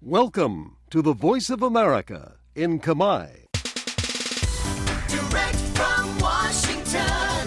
[0.00, 3.44] Welcome to the Voice of America in Kamai.
[5.16, 7.40] Direct from Washington,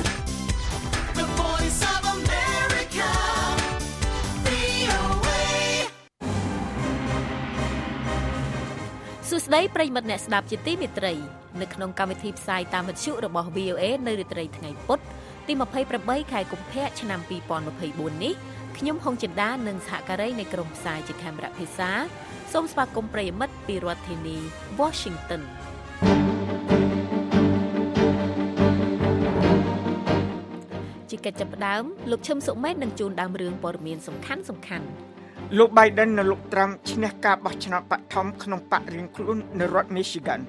[1.20, 3.10] the Voice of America,
[4.46, 5.42] VOA.
[9.30, 11.14] សួស្តីប្រិយមិត្តអ្នកស្ដាប់ជាទីមេត្រី
[11.62, 15.00] នៅក្នុងកម្មវិធីផ្សាយតាមវិទ្យុរបស់ VOA នៅរាត្រីថ្ងៃពុធ
[15.48, 15.54] ទី
[15.94, 17.20] 28ខែកុម្ភៈឆ្នាំ
[17.72, 18.36] 2024នេះ
[18.78, 21.92] ខ្ញុំហុងចិន្តានិងសហការីនៃក្រុមផ្សាយជាខេមរៈភាសា
[22.54, 24.38] សូមស្វាគមន៍ប្រិយមិត្តពីរដ្ឋធានី
[24.80, 25.42] Washington
[31.10, 34.90] ជាកិច្ចចាប់ផ្ដើមលោកឈឹមសុមេតនឹងជួនដើមរឿងព័ត៌មានសំខាន់សំខាន់ៗ
[35.58, 40.42] លោក Biden និងលោក Trump ឈ្នះការបោះឆ្នោតបឋមក្នុងបរិយាខ្លួននៅរដ្ឋ Michigan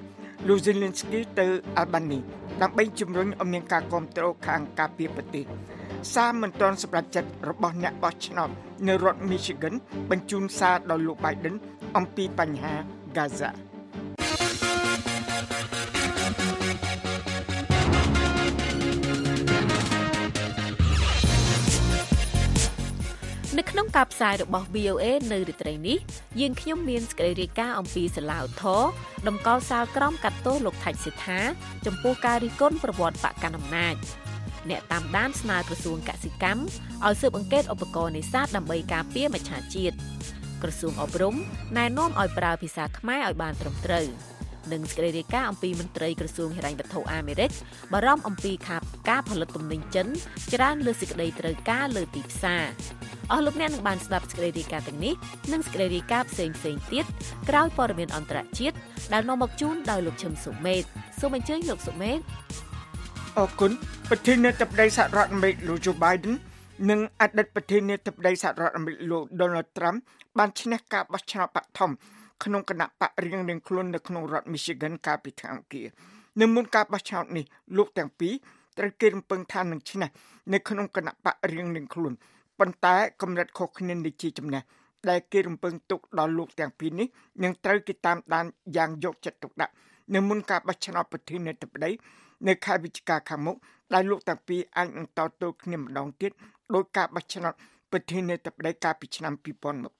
[0.47, 1.45] លោក Zelensky ទៅ
[1.81, 2.19] Albany
[2.61, 5.45] ដើម្បីជំរុញឲ្យមានការគ្រប់គ្រងខាងការពារប្រទេស
[6.13, 8.49] សារមិនទាន់សម្រេចចិត្តរបស់អ្នកបោះឆ្នោត
[8.87, 9.73] នៅរដ្ឋ Michigan
[10.09, 11.55] បញ្ជូនសារដល់លោក Biden
[11.97, 12.73] អំពីបញ្ហា
[13.17, 13.51] Gaza
[23.57, 25.97] នៅក្នុងការផ្សាយរបស់ VOA នៅរាត្រីនេះ
[26.39, 28.83] យើងខ្ញុំមានសេចក្តីរាយការណ៍អំពីសាឡាវធរ
[29.27, 31.39] តម្កល់សាលក្រមកាត់ទោសលោកថៃសិដ្ឋា
[31.85, 33.95] ចំពោះការរិះគន់ប្រវត្តិបកកណ្ដាលអំណាច
[34.69, 36.61] អ្នកតាមដានស្នើក្រសួងកសិកម្ម
[37.05, 39.95] ឲ្យស៊ើបអង្កេតឧបករណ៍នេសាទដើម្បីការពារមច្ឆជាតិ
[40.63, 41.35] ក្រសួងអប់រំ
[41.77, 44.05] ណែនាំឲ្យប្រើភាសាខ្មែរឲ្យបានត្រឹមត្រូវ
[44.73, 47.51] និងសេចក្តីរាយការណ៍អំពីមន្ត្រីក្រសួងហិរញ្ញវត្ថុអាមេរិក
[47.93, 50.07] បារម្ភអំពីខាប់ការផលិតទំនិញចិន
[50.53, 52.65] ច្រើនលើសសេចក្តីត្រូវការលើទីផ្សារ
[53.31, 55.13] អស់លោកអ្នកនឹងបានស្ដាប់សេចក្តីរាយការណ៍ទាំងនេះ
[55.51, 57.05] និងសេចក្តីរាយការណ៍ផ្សេងផ្សេងៗទៀត
[57.49, 58.75] ក្រោយព័ត៌មានអន្តរជាតិ
[59.13, 60.83] ដែលនាំមកជូនដោយលោកឈឹមសុមេត
[61.19, 62.19] សូមអញ្ជើញលោកសុមេត
[63.39, 63.71] អរគុណ
[64.09, 66.35] ប្រធានាធិបតីសហរដ្ឋអាមេរិកលោក Joe Biden
[66.89, 69.97] និងអតីតប្រធានាធិបតីសហរដ្ឋអាមេរិកលោក Donald Trump
[70.37, 71.91] បានឈ្នះការបោះឆ្នោតបឋម
[72.43, 75.87] ក្នុងគណៈបករៀងៗខ្លួននៅក្នុងរដ្ឋ Michigan កាលពីថ្ងៃអង្គារ
[76.41, 77.45] នៅមុនការបោះឆ្នោតនេះ
[77.77, 78.33] លោកទាំងពីរ
[78.77, 80.07] ត្រូវគេរំពឹងថានឹងឈ្នះ
[80.53, 82.13] នៅក្នុងគណៈបករៀងៗខ្លួន
[82.59, 84.63] ប៉ុន្តែកម្រិតខុសគ្នានេះជាចំណេះ
[85.09, 87.07] ដែលគេរំពឹងទុកដល់លោកទាំងពីរនេះ
[87.43, 88.45] នឹងត្រូវគេតាមដាន
[88.77, 89.73] យ៉ាងយកចិត្តទុកដាក់
[90.13, 91.91] នៅមុនការបោះឆ្នោតប្រធានាធិបតី
[92.47, 93.55] នៅខែវិច្ឆិកាខាងមុខ
[93.93, 96.31] ដែលលោកទាំងពីរអាចនឹងតទល់គ្នាម្ដងទៀត
[96.73, 97.53] ដោយការបោះឆ្នោត
[97.91, 99.33] ប្រធានាធិបតីកាលពីឆ្នាំ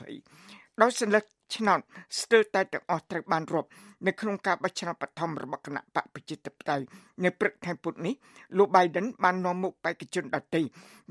[0.06, 1.20] 2020ដោយសញ្ញា
[1.56, 1.80] ឆ្នោត
[2.22, 3.70] ស្ទើរតែទាំងអស់ត្រូវបានរាប់
[4.08, 6.86] នៅក្នុងការបោះឆ្នោតបឋមរបស់គណៈបកប្រជាធិបតេយ្យ
[7.24, 8.14] នៅព្រឹកថ្ងៃពុធនេះ
[8.58, 10.62] លោក Biden បាននាំមុខបេក្ខជនដទៃ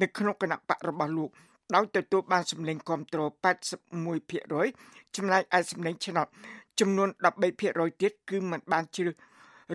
[0.01, 1.31] នៅក្នុងគណៈបករបស់លោក
[1.75, 3.29] ដោយទទួលបានសម្លេងគ្រប់គ្រង
[4.23, 6.27] 81%ចំណែកឯសម្លេងឆ្នោត
[6.81, 7.09] ចំនួន
[7.55, 9.15] 13%ទៀតគឺមិនបានជ្រើស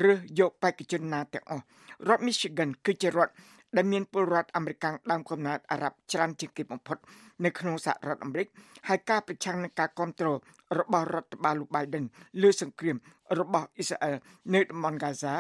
[0.04, 1.64] រើសយកបេក្ខជនណាទាំងអស់
[2.08, 3.34] រដ្ឋ Michigan គឺជារដ្ឋ
[3.76, 6.98] ដែលមានពលរដ្ឋអាមេរិកដើមកំណើតអារ៉ាប់ច្រើនជាងគេបំផុត
[7.46, 8.48] នៅក្នុងសហរដ្ឋអាមេរិក
[8.88, 10.38] ហើយការប្រឆាំងនឹងការគ្រប់គ្រង
[10.80, 12.06] របស់រដ្ឋបាលលោក Biden
[12.42, 12.98] លើសង្គ្រាម
[13.40, 14.16] របស់អ៊ីស្រាអែល
[14.54, 15.34] នៅតំបន់ Gaza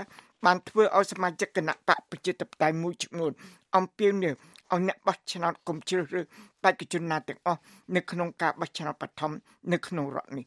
[0.46, 3.31] បានធ្វើឲ្យសមាជិកគណៈបកប្រជាធិបតេយ្យមួយចំនួន
[3.76, 6.26] អំពាវនាវឲ្យអ្នកបោះឆ្នោតកុំជ្រើសរើស
[6.64, 7.60] បេក្ខជនណាទាំងអស់
[7.96, 9.31] នៅក្នុងការបោះឆ្នោតបឋម
[9.74, 10.46] នៅក្នុងរដ្ឋនេះ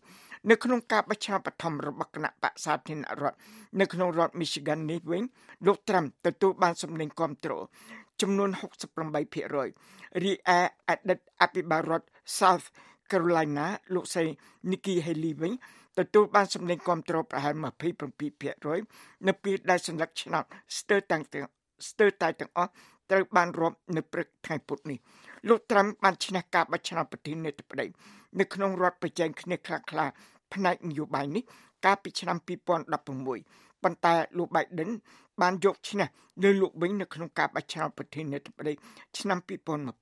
[0.50, 3.38] នៅក្នុងការបោះឆ្នោតបឋមរបស់គណៈបកសាធារណរដ្ឋ
[3.80, 5.22] នៅក្នុងរដ្ឋ Michigan នេះវិញ
[5.66, 7.62] លោក Trump ទទួលបានសម្លេងគ្រប់គ្រង
[8.20, 8.50] ចំនួន
[9.16, 12.06] 68%រីឯអតីតអភិបាលរដ្ឋ
[12.38, 12.66] South
[13.10, 14.24] Carolina លោកស្រី
[14.70, 15.52] Nikki Haley វិញ
[15.98, 17.54] ទទួលបានសម្លេងគ្រប់គ្រងប្រហែល
[18.20, 20.44] 27%នៅពេលដែលសញ្ញាឆ្នោត
[20.78, 21.46] ស្ទើរតាំងទាំង
[21.88, 22.70] ស្ទើរតែទាំងអស់
[23.10, 24.98] ត្រូវបានរាប់នៅព្រឹកថ្ងៃពុធនេះ
[25.48, 27.86] លោកត្រាំបានឈ្នះការបោះឆ្នោតប្រធានាធិបតី
[28.38, 30.12] នៅក្នុងរដ្ឋប្រជែងគ្នាខ្លះៗ
[30.54, 31.42] ផ្នែកនយោបាយនេះ
[31.84, 32.36] កាលពីឆ្នាំ
[32.88, 34.90] 2016ប៉ុន្តែលោក Biden
[35.40, 36.06] បានយកឈ្នះ
[36.42, 38.72] លើលោកវិញនៅក្នុងការបោះឆ្នោតប្រធានាធិបតី
[39.18, 39.38] ឆ្នាំ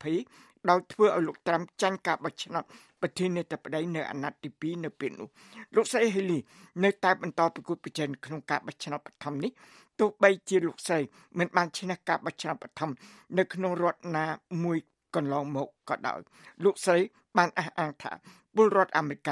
[0.04, 2.64] 2020ដោយធ្វើឲ្យលោកត្រាំចាញ់ការបោះឆ្នោត
[3.00, 5.28] ប្រធានាធិបតីនៅអាណត្តិទី2នៅពេលនោះ
[5.74, 6.40] លោកស្រី Haley
[6.84, 9.52] នៅតែបន្តប្រកួតប្រជែងក្នុងការបោះឆ្នោតបឋមនេះ
[10.00, 10.98] ទោះបីជាលោកស្រី
[11.38, 12.90] មិនបានឈ្នះការបោះឆ្នោតបឋម
[13.38, 14.26] នៅក្នុងរដ្ឋណា
[14.64, 14.78] មួយ
[15.16, 16.20] កន្លងមកក៏ដោយ
[16.64, 17.00] លោកស្រី
[17.36, 18.12] បានអះអាងថា
[18.56, 19.28] ពលរដ្ឋអាមេរិក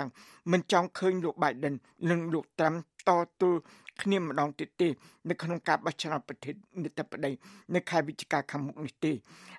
[0.52, 1.74] មិនចង់ឃើញលោក Biden
[2.10, 2.76] និងលោក Trump
[3.08, 3.10] ត
[3.40, 3.58] ទល់
[4.02, 4.88] គ្នាម្ដងទៀតទេ
[5.28, 6.52] នៅក្នុងការបោះឆ្នោតប្រធា
[6.82, 7.30] នាធិបតី
[7.74, 9.12] នៅខែវិច្ឆិកាខាងមុខនេះទេ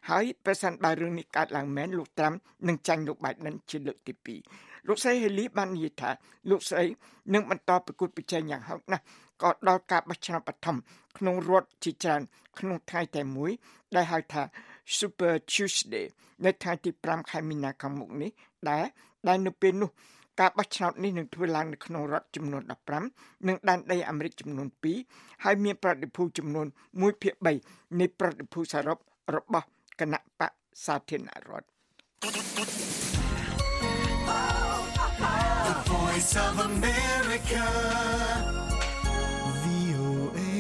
[0.10, 2.36] ហើយប្រសិនបើរឿងនេះកើតឡើងមែនលោក Trump
[2.68, 4.14] នឹងចាញ់លោក Biden ជាលើកទី
[4.46, 6.10] 2 លោកស្រី Haley បាននិយាយថា
[6.50, 6.84] លោកស្រី
[7.34, 9.04] នឹងបន្តប្រកួតប្រជែងយ៉ាងហោចណាស់
[9.44, 10.78] ក៏ដល់ការបោះឆ្នោតបឋម
[11.18, 12.22] ក្នុងរដ្ឋជាច្រើន
[12.60, 13.52] ក្នុងថ្ងៃតែមួយ
[13.96, 14.42] ដែលហៅថា
[14.98, 16.06] Super Tuesday
[16.46, 18.32] នៅថ្ងៃទី5ខែមីនាខាងមុខនេះ
[18.70, 18.86] ដែល
[19.28, 19.90] ដែលនៅពេលនោះ
[20.40, 22.64] ការបោះឆ្នោតនេះនឹងធ្វើឡើងនៅក្នុងរដ្ឋចំនួន
[23.06, 24.68] 15និងដែនដីអាមេរិកចំនួន
[25.06, 27.34] 2ហើយមានប្រតិភូចំនួន1ភាគ
[27.68, 28.98] 3នៃប្រតិភូសរុប
[29.36, 29.68] របស់
[30.00, 30.52] គណៈបក
[30.86, 33.19] សាធារណរដ្ឋ
[36.20, 37.64] voice of America.
[39.64, 40.52] VOA.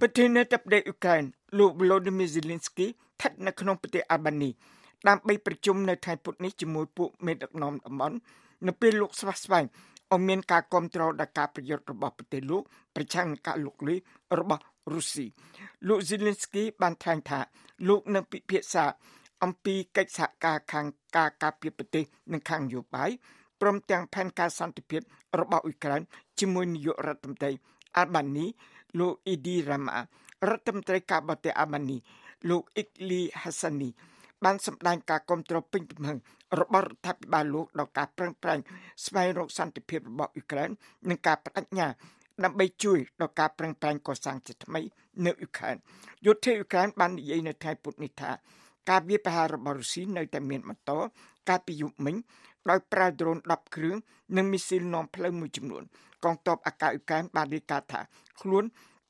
[0.00, 1.22] ប្រធានាធិបតីអ៊ុក្រែន
[1.58, 4.50] លោក Volodymyr Zelensky ស្ថិតនៅក្នុងប្រទេសអាល់បានី
[5.08, 8.16] ដើម្បីប្រជុំនៅថ្ងៃពុធនេះជាមួយពួកមេដឹកនាំតំបន់
[8.66, 9.64] នៅពេលលោកស្វាស្វែង
[10.12, 12.62] ឲ្យមានការគ្រប់គ្រងដល់ការប្រយុទ្ធរបស់ប្រទេសលោក
[12.94, 13.98] ប្រឆាំងនឹងការលុកលុយ
[14.38, 14.62] របស់
[14.92, 15.26] រុស្ស៊ី
[15.88, 17.40] លោក Zelensky បានថ្លែងថា
[17.88, 18.84] លោកនឹងពិភាក្សា
[19.42, 23.10] អំពីកិច្ចសហការខាងការការពារប្រទេសនិងខាងនយោបាយ
[23.62, 25.02] ព្រមទាំងផែនការសន្តិភាព
[25.40, 26.00] របស់អ៊ុយក្រែន
[26.40, 27.50] ជាមួយនាយករដ្ឋមន្ត្រី
[27.96, 28.46] អាល់បានី
[28.98, 29.98] លោកអ៊ីឌីរ៉ាម៉ា
[30.50, 31.96] រដ្ឋមន្ត្រីការបរទេសអាល់បានី
[32.50, 33.88] លោកអ៊ីកលីហាសានី
[34.44, 36.18] បានសម្ដែងការគ្រប់គ្រងពេញទំហឹង
[36.60, 38.58] របស់រដ្ឋាភិបាលលោកដល់ការប្រឹងប្រែង
[39.04, 40.70] ស្វែងរកសន្តិភាពរបស់អ៊ុយក្រែន
[41.08, 41.86] និងការបដិញ្ញា
[42.44, 44.80] ដើម្បីជួយដល់ការប្រឹងប្រែងកសាងជាថ្មី
[45.24, 45.76] នៅអ៊ុយក្រែន
[46.26, 48.30] យុទ្ធអ៊ុយក្រែនបាននិយាយនៅថ្ងៃពុធនេះថា
[48.90, 50.92] ការវាយប្រហាររបស់រុស្ស៊ីនៅតែមានបន្ត
[51.48, 52.16] កាលពីយប់មិញ
[52.70, 53.96] ដោយប្រើដ្រូន10គ្រឿង
[54.36, 55.82] និងមីស៊ីលនាំផ្លូវមួយចំនួន
[56.24, 58.00] កងទ័ពអាកាសអ៊ុយក្រែនបានរាយការណ៍ថា
[58.40, 58.64] ខ្លួន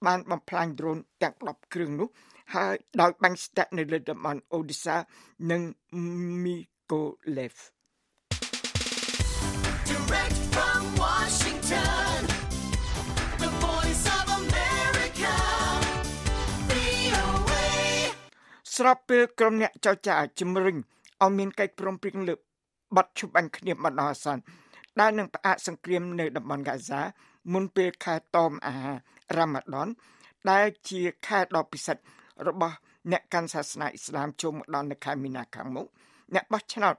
[0.06, 2.08] បានបំផ្លាញដ្រូនទាំង10គ្រឿងនោះ
[2.54, 4.96] ហើយដោយបាញ់ស្ទាក់នៅលើតំបន់អូឌីសា
[5.50, 5.62] និង
[6.44, 6.56] មី
[6.93, 7.02] កូ
[7.38, 7.54] លេវ
[9.90, 12.16] Direct from Washington,
[13.43, 15.34] the voice of America.
[16.70, 17.64] VOA.
[18.76, 20.76] ស្របពេលក្រុមអ្នកចរចាជំរុញ
[21.22, 22.34] ឲ្យមានកិច្ចព្រមព្រៀងលើ
[22.96, 24.42] បទឈប់បាញ់គ្នាបណ្ដោះអាសន្ន
[25.00, 27.00] ដែលនឹងផ្អាកសង្គ្រាមនៅតំបន់ហ្គាហ្សា
[27.52, 28.96] មុនពេលខែតមអាហារ
[29.36, 29.88] រ៉ាម៉ាដន
[30.50, 32.02] ដែលជាខែដ៏ពិសិដ្ឋ
[32.48, 32.76] របស់
[33.12, 35.86] អ្នកកាន់សាសនាអ៊ីស្លាមចូលមកដល់នៅខែមីនាខាងមុខ
[36.34, 36.94] អ្នកបោះឆ្នោត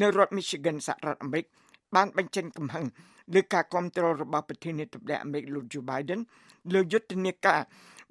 [0.00, 1.46] នៅរដ្ឋ Michigan សហរដ្ឋអាមេរិក
[1.94, 2.86] បានបញ្ចេញកំហឹង
[3.34, 6.20] លើការគ្រប់គ្រងរបស់ប្រធានាធិបតីអាមេរិកលោក Joe Biden
[6.74, 7.60] លើយុទ្ធនាការ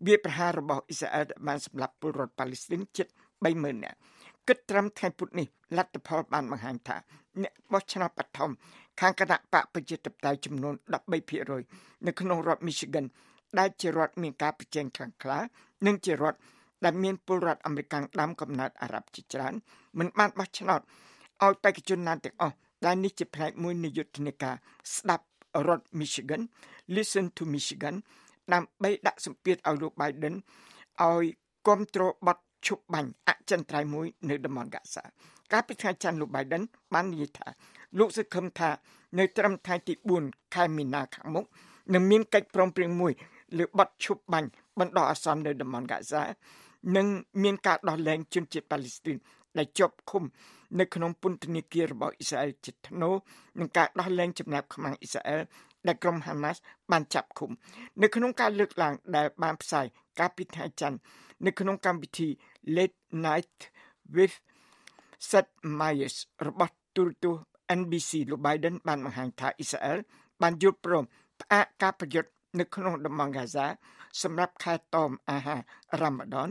[0.08, 3.08] វាយប្រហាររបស់អ៊ីស្រាអែលដែលបានសម្លាប់ពលរដ្ឋប៉ាឡេស្ទីនជិត
[3.46, 3.98] 30,000នាក់
[4.48, 5.48] គិតត្រឹមថ្ងៃពុធនេះ
[5.78, 6.98] លទ្ធផលបានបង្ហាញថា
[7.44, 8.52] អ្នកបោះឆ្នោតបឋម
[9.00, 10.74] ខាងគណៈបកប្រជាធិបតេយ្យចំនួន
[11.40, 13.06] 13%នៅក្នុងរដ្ឋ Michigan
[13.60, 15.40] ដែលជារដ្ឋមានការប្រជែងខ្លាំងក្លា
[15.88, 16.40] និងជារដ្ឋ
[16.86, 19.54] ដែលមានពលរដ្ឋអាមេរិកដើមកំណើតអារ៉ាប់ជាច្រើន
[20.00, 20.82] មិនបានបោះឆ្នោត
[21.44, 22.56] ឲ្យបេក្ខជនណាទាំងអស់
[22.86, 24.56] ដែលនេះជាផ្នែកមួយនៃយុទ្ធនាការ
[24.96, 25.26] ស្ដាប់
[25.68, 26.42] រដ្ឋ Michigan
[26.96, 27.96] Listen to Michigan
[28.54, 30.36] ដើម្បីដាក់សម្ពាធឲ្យលោក Biden
[31.04, 31.26] ឲ្យ
[31.66, 32.38] គ្រប់គ្រងបទ
[32.68, 35.04] ឈប់បាញ់អចិន្ត្រៃយ៍មួយនៅតំបន់ហ្គាហ្សា
[35.52, 36.64] កាលពីថ្ងៃច័ន្ទលោក Biden
[36.94, 37.48] បាននិយាយថា
[38.00, 38.70] លោកសង្ឃឹមថា
[39.18, 39.94] នៅត្រឹមថ្ងៃទី
[40.24, 41.46] 4ខែមីនាខាងមុខ
[41.94, 43.14] នឹងមានកិច្ចព្រមព្រៀងមួយ
[43.58, 44.50] លើបទឈប់បាញ់
[44.80, 46.24] បណ្ដោះអាសន្ននៅតំបន់ហ្គាហ្សា
[46.96, 47.08] និង
[47.44, 49.18] មានការដោះលែងជនជាតិប៉ាឡេស្ទីន
[49.58, 50.24] ដែលជាប់ឃុំ
[50.80, 53.16] នៅក្នុងពន្ធនាគាររបស់អ៊ីស្រាអែលជាថ្នូរ
[53.60, 55.42] នឹងការដោះលែងចំណាប់ខ្មាំងអ៊ីស្រាអែល
[55.88, 56.60] ដែលក្រុមហាម៉ាស់
[56.92, 57.52] បានចាប់ឃុំ
[58.02, 59.86] នៅក្នុងការលើកឡើងដែលបានផ្សាយ
[60.20, 60.98] កាលពីថ្ងៃច័ន្ទ
[61.46, 62.30] នៅក្នុងកម្មវិធី
[62.76, 63.58] Late Night
[64.16, 64.36] with
[65.30, 66.16] Seth Meyers
[66.48, 67.46] របស់ទូរទស្សន៍
[67.80, 69.98] NBC លោក Biden បានបង្ហាញថាអ៊ីស្រាអែល
[70.42, 71.04] បានយល់ព្រម
[71.42, 72.30] ផ្អាកការប្រយុទ្ធ
[72.60, 73.66] នៅក្នុងតំបន់ហ្គាហ្សា
[74.24, 75.60] សម្រាប់ខែតមអាហារ
[76.02, 76.50] រ៉ាម៉ាដន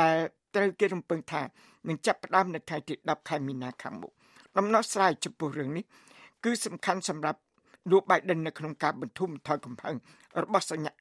[0.00, 0.16] ដែល
[0.54, 1.42] ត្រូវគេរំពឹងថា
[1.88, 4.12] នឹងចាប់ផ្ដើមនៅថ្ងៃទី10ខែមីនាខាងមុខ
[4.58, 5.84] ដំណោះស្រាយចំពោះរឿងនេះ
[6.44, 7.40] គឺសំខាន់សម្រាប់
[7.90, 9.94] លោក Biden នៅក្នុងការបន្ធូរបន្ថយកំហឹង
[10.42, 10.92] របស់សញ្ញា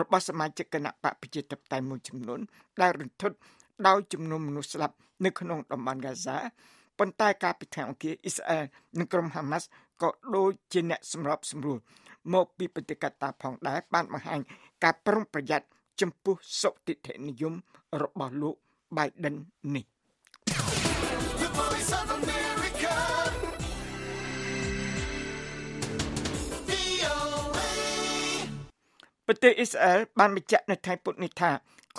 [0.00, 2.40] របស់សមាជិកគណៈបកប្រជាធិបតេយ្យមួយចំនួន
[2.80, 3.36] ដែលរន្ធត់
[3.86, 4.94] ដោយចំនួនមនុស្សស្លាប់
[5.24, 6.36] នៅក្នុងតំបន់ហ្គាហ្សា
[6.98, 8.64] ប៉ុន្តែការពិធីអង្គាអ៊ីស្រាអែល
[8.98, 9.66] និងក្រុមហាម៉ាស់
[10.02, 11.78] ក៏ដូចជាអ្នកសម្របសម្រួល
[12.34, 14.40] មកពីប្រទេសកាតាផងដែរបានបង្ហាញ
[14.84, 15.66] ការប្រុងប្រយ័ត្ន
[16.00, 17.54] ចំពោះសុតិធិនិយម
[18.02, 18.56] របស់លោក
[18.96, 19.36] Biden
[19.74, 19.84] នេះ
[21.42, 22.94] The voice of America.
[26.68, 27.68] VOA.
[29.26, 31.50] ប្រទេសអ៊ីស្រាអែលបានបញ្ជាក់នៅថ្ងៃពុធនេះថា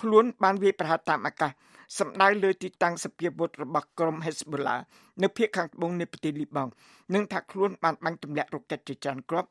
[0.01, 1.51] ខ្លួនបានវាយប្រហារតាមអាកាស
[2.00, 4.80] សម្ដៅលើទីតាំងសពាវុធរបស់ក្រុម Hezbollah
[5.22, 6.72] នៅភូមិខាងត្បូងនៃប្រទេសលីបង់
[7.13, 9.50] និងថាខ្លួនបានបាញ់ទម្លាក់រ៉ុកកែតជាច្រើនគ្រាប់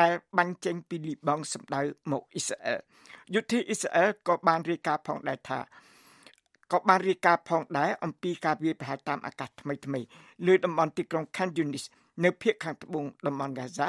[0.00, 2.78] ដែលបាញ់ចេញពីលីបង់សម្ដៅមកអ៊ីស្រាអែល
[3.34, 5.58] យុទ្ធអ៊ីស្រាអែលក៏បានរាយការណ៍ផងដែរថា
[6.72, 10.06] ក៏បានរាយការណ៍ផងដែរអំពីការវាយប្រហារតាមអាកាសថ្មីថ្មីៗ
[10.46, 11.84] លើតំបន់ទីក្រុង Khan Yunis
[12.24, 13.88] នៅភូមិខាងត្បូងតំបន់ Gaza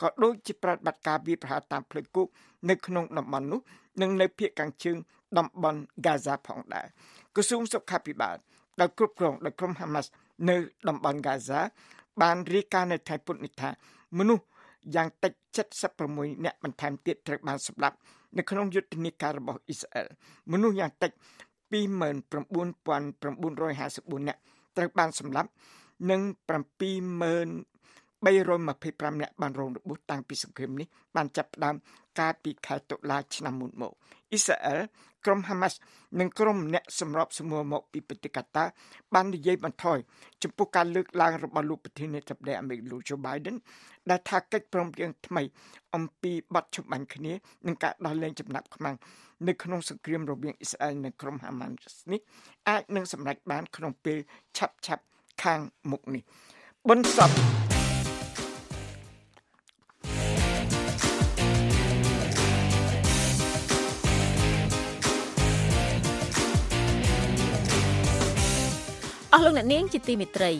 [0.00, 2.26] ក៏ដូចជាប្រតិបត្តិការវាយប្រហារតាមផ្លូវគោក
[2.70, 3.60] នៅក្នុងតំបន់នោះ
[4.00, 4.96] និងនៅភូមិខាងជើង
[5.38, 6.86] តំបន់ Gaza ផងដែរ
[7.34, 8.36] ក្រសួងសុខាភិបាល
[8.80, 10.06] ដែលគ្រប់គ្រងដោយក្រុម Hamas
[10.48, 10.56] នៅ
[10.88, 11.60] តំបន់ Gaza
[12.22, 13.70] បានរាយការណ៍នៅថ្ងៃពុធនេះថា
[14.18, 14.44] មនុស្ស
[14.94, 15.32] យ៉ាងតិច
[15.88, 17.96] 76នាក់បន្ថែមទៀតត្រូវបានសម្លាប់
[18.36, 20.06] នៅក្នុងយុទ្ធនាការរបស់អ៊ីស្រាអែល
[20.52, 21.10] មនុស្សយ៉ាងតិច
[21.72, 24.40] 29954នាក់
[24.76, 25.50] ត្រូវបានសម្លាប់
[26.10, 30.86] និង70325នាក់បានរងរបួសតាំងពីសង្គ្រាមនេះ
[31.16, 31.74] បានចាប់ផ្ដើម
[32.20, 33.92] កាលពីខែតុលាឆ្នាំមុនមក
[34.30, 34.80] អ៊ីស្រាអែល
[35.26, 35.74] ក្រុម Hamas
[36.20, 38.64] និងក្រុមអ្នកសម្របសម្រួលមកពីប្រទេសកាតា
[39.14, 39.98] បាននិយាយបន្ថយ
[40.42, 43.56] ចំពោះការលើកឡើងរបស់លោកប្រធានាធិបតីអាមេរិកលោក Joe Biden
[44.10, 45.42] ដែលថាកិច្ចព្រមព្រៀងថ្មី
[45.94, 47.32] អំពីបទច្បាញ់គ្នា
[47.66, 48.96] និងការដោះលែងចំណាប់ខ្មាំង
[49.48, 52.20] នៅក្នុងសង្គ្រាមរវាងអ៊ីស្រាអែលនិងក្រុម Hamas នេះ
[52.68, 54.18] អាចនឹងសម្រេចបានក្នុងពេល
[54.56, 55.06] ឆាប់ឆាប់ៗ
[55.42, 56.22] ខាងមុខនេះ
[56.88, 57.73] បុណ្យស
[69.36, 70.52] អស់លោកអ្នកនាងជាទីមេត្រី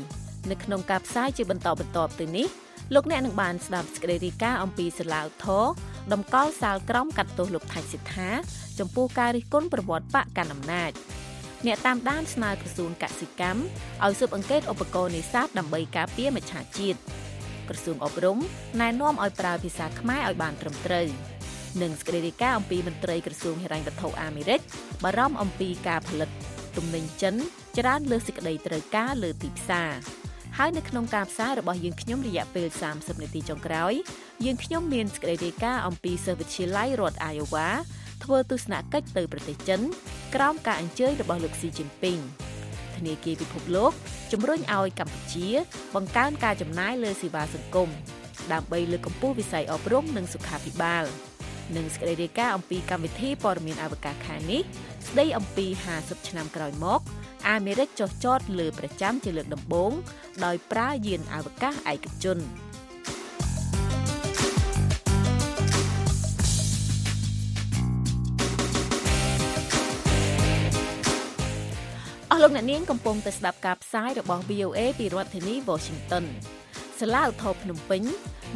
[0.50, 2.46] នៅក្នុងការផ្សាយជាបន្តបន្ទាប់ទៅនេះ
[2.94, 5.64] លោកអ្នកនឹងបានស្ដាប់សេចក្តីរាយការណ៍អំពីសាឡាវធរ
[6.12, 8.30] តម្កល់សាលក្រមកាត់ទោសលោកថៃសិដ្ឋា
[8.78, 10.90] ចំពោះការរិះគន់ប្រវត្តិបកកណ្ដាលអំណាច
[11.66, 13.60] អ្នកតាមដានស្នើក្រសួងកសិកម្ម
[14.04, 16.98] ឲ្យស៊ើបអង្កេតឧបករណ៍នេសាទដើម្បីការពារមច្ឆជាតិ
[17.68, 18.38] ក្រសួងអប់រំ
[18.80, 21.06] ណែនាំឲ្យប្រើភាសាខ្មែរឲ្យបានត្រឹមត្រូវ
[21.82, 24.60] និងសេចក្តីរាយការណ៍អំពីមន្ត្រីក្រសួងហិរញ្ញវត្ថុអាមេរិក
[25.04, 26.30] បារម្ភអំពីការផលិត
[26.76, 27.36] ទំនិញចិន
[27.78, 29.92] ច្រើនលើសសេចក្តីត្រូវការលើទីផ្សារ
[30.58, 33.92] ហើយនៅក្នុងការផ្សាយរបស់យើងខ្ញុំរយៈពេល30នាទីចុងក្រោយ
[34.44, 37.68] យើងខ្ញុំមានសេចក្តីរាយការណ៍អំពីសិស្សវិទ្យាល័យរដ្ឋ Iowa
[38.24, 39.80] ធ្វើទស្សនកិច្ចទៅប្រទេសចិន
[40.34, 42.18] ក្រោមការអញ្ជើញរបស់លោកស៊ីជីនពីង
[42.96, 43.92] ធនាគារពិភពលោក
[44.32, 45.48] ជំរុញឲ្យកម្ពុជា
[45.94, 47.88] បង្កើនការចំណាយលើសេវាសង្គម
[48.52, 51.04] ដើម្បីលើកកម្ពស់វិស័យអប់រំនិងសុខាភិបាល
[51.76, 54.62] និងសេចក្តីរាយការណ៍អំពីកម្មវិធីព័ត៌មានអវកាសខាងនេះ
[55.08, 55.66] ស្ដីអំពី
[55.96, 57.00] 50ឆ្នាំក្រោយមក
[57.48, 59.92] អាមេរិកចុះចតលើប្រចាំជាលើកដំបូង
[60.44, 62.40] ដោយប្រើយានអវកាសឯកជន។។
[72.30, 76.24] អស់លោកអ្នកនាងកំពុងតែស្ដាប់ការផ្សាយរបស់ VOA ពីរដ្ឋធានី Washington
[77.00, 78.02] សាលាឧទ្ធរភ្នំពេញ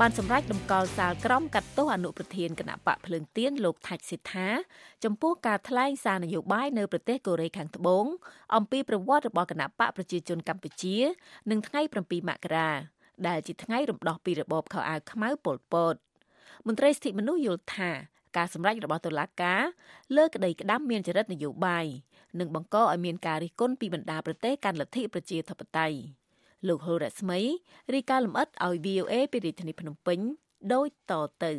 [0.00, 4.48] បានសម្រេចតម្កល់សាលក្រមកាត់ទោសអនុប្រធានគណៈបកភ្លើងទៀនលោកថាច់សិដ្ឋា
[5.04, 8.04] ចំពោះការថ្លែងសារនយោបាយនៅប្រទេសកូរ៉េខាងត្បូង
[8.56, 10.96] អំពីប្រវត្តិរបស់គណៈបកប្រជាជនកម្ពុជា
[11.50, 12.70] នឹងថ្ងៃ7មករា
[13.28, 15.94] ដែលជាថ្ងៃរំដោះពីរបបខោអាវខ្មៅប៉ុលពត
[16.66, 17.90] មន្ត្រីសិទ្ធិមនុស្សយល់ថា
[18.36, 19.62] ការសម្រេចរបស់តុលាការ
[20.16, 21.86] លើក្តីក្តាំមានចរិតនយោបាយ
[22.38, 26.17] និងបង្កឲ្យមានការរិះគន់ពីបណ្ដាប្រទេសកាន់លទ្ធិប្រជាធិបតេយ្យ
[26.66, 27.40] លោកហូរ៉ាស្មី
[27.94, 30.18] រីកាលំអិតឲ្យ VOA ពីរាជធានីភ្នំពេញ
[30.72, 31.12] ដូចត
[31.44, 31.52] ទៅ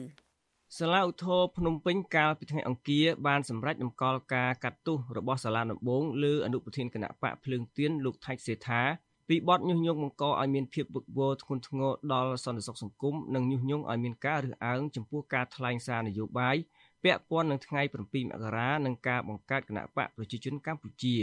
[0.77, 8.81] សាលាឧទ្ធរភ្នំពេញកាលពីថ្ងៃអង្គារបានសម្រេចតម្កល់ការកាត់ទោសរបស់សាលាដំបងលើអនុប្រធានគណៈបកភ្លើងទៀនលោកថៃសេថា
[9.29, 16.55] ពីបទញុះញង់បង្កឲ្យមានភាពវឹកវរធ្ងន់ធ្ងរដល់សន្តិសុខសង្គមនិងញុះញង់ឲ្យមានការរើសអើងចំពោះការថ្លែងសារនយោបាយ
[17.03, 21.17] ពាក់ព័ន្ធនឹងថ្ងៃ7មករានិងការបង្កើតគណៈបកប្រជាជនកម្ពុជា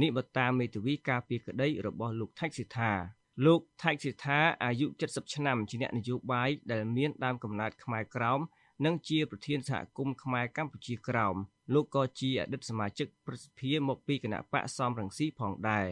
[0.00, 2.92] នេះបើតាមមេធាវីការពីក្តីរបស់លោកថៃសិដ្ឋា
[3.46, 8.40] លោកថៃសិដ្ឋាអាយុ70ឆ្នាំជាអ្នកនយោបាយដែលមានដើមកំណើតខ្មែរក្រោម
[8.84, 11.36] និងជាប្រធានសហគមន៍ខ្មែរកម្ពុជាក្រោម
[11.74, 15.86] លោកក៏ជាអតីតសមាជិកប្រសិទ្ធិមកពីគណៈបកសំរងស៊ីផងដែរ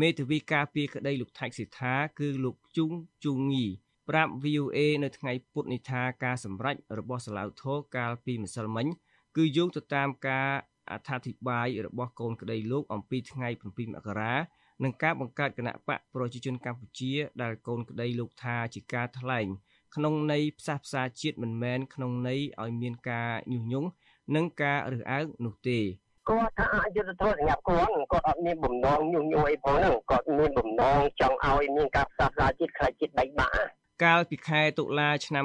[0.00, 2.90] មេធាវីការពីក្តីលោកថៃសិដ្ឋាគឺលោកជុង
[3.24, 3.66] ជូងងី
[4.08, 8.86] ប្រាប់ VOA នៅថ្ងៃពុធនេះថាការសម្រេចរបស់សាឡាវធរកាលពីម្សិលមិញ
[9.36, 10.50] គឺយោងទៅតាមការ
[10.90, 13.64] អត្ថាធិប្បាយរបស់កូនក្តីលោកអំពីថ្ងៃ7
[13.94, 14.34] មករា
[14.82, 17.12] និងការបង្កើតគណៈបកប្រជាជនកម្ពុជា
[17.42, 19.46] ដែលកូនក្តីលោកថាជាការថ្លែង
[19.94, 23.88] ក្នុងន័យផ្សះផ្សាជាតិមិនមែនក្នុងន័យឲ្យមានការញុះញង់
[24.34, 25.80] និងការរើសអើងនោះទេ
[26.28, 33.52] គាត់ថាអយុត្តិធម៌សម្រាប់គាត់គាត់អត់មានបំណងញុះញង់អីផងហ្នឹងគាត់មានបំណងចង់ឲ្យមានការផ្សះផ្សាជាតិខ្លាចជាតិបែកបាក់
[34.04, 35.44] កាលពីខែតុលាឆ្នាំ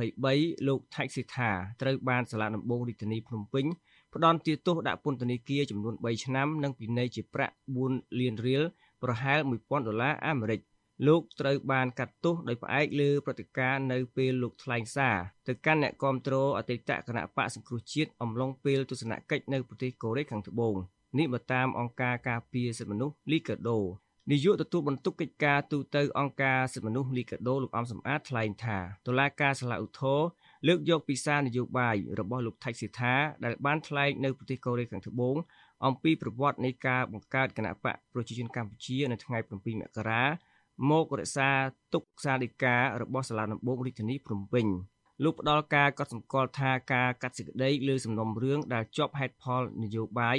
[0.00, 1.50] 2023លោកថៃសិដ្ឋា
[1.82, 3.66] ត្រូវបានសាលាដំបងរាជធានីភ្នំពេញ
[4.14, 7.54] ផ្ដន្ទាទោសដាក់ពន្ធនាគារចំនួន3ឆ្នាំនិងពិន័យជាប្រាក់
[7.86, 8.62] 4លានរៀល
[9.02, 10.60] ប្រហែល1000ដុល្លារអាមេរិក
[11.06, 15.16] លោកត្រូវបានកាត់ទោសដោយផ្អែកលើព្រឹត្តិការណ៍នៅពេលលោកថ្លែងសារ
[15.48, 20.74] ទៅកាន់អ្នកគាំទ្រអតីតគណៈបកសង្គ្រោះជាតិអំឡុងពេលទស្សនកិច្ចនៅប្រទេសកូរ៉េខាងត្បូង
[21.18, 23.78] នេះបើតាមអង្គការការពារសិទ្ធិមនុស្សលីកាដូ
[24.30, 30.20] នាយកទទួលបន្ទុកកិច្ចការទូតទៅអង្គការសិទ្ធិមនុស្សលីកាដូលោកអំសំអាតថ្លែងថាតុលាការសាលាឧទ្ធរ
[30.66, 35.36] លើកយកពីសារនយោបាយរបស់លោកថៃសិដ្ឋាដែលបានថ្លែងនៅប្រទេសកូរ៉េខាងត្បូង
[35.86, 40.24] អំពីប្រវត្តិនៃការបង្កើតគណៈបកប្រជាជនកម្ពុជានៅថ្ងៃ7មករា
[40.90, 41.48] មករក្សា
[41.94, 44.66] ទុកសាលដីការបស់សាលាដំបងរាជធានីភ្នំពេញ
[45.24, 50.38] លោកផ្ដល់ការកត់សម្គាល់ថាការកាត់សេចក្តីលើសំណុំរឿងដែលជាប់ហេតុផលនយោបាយ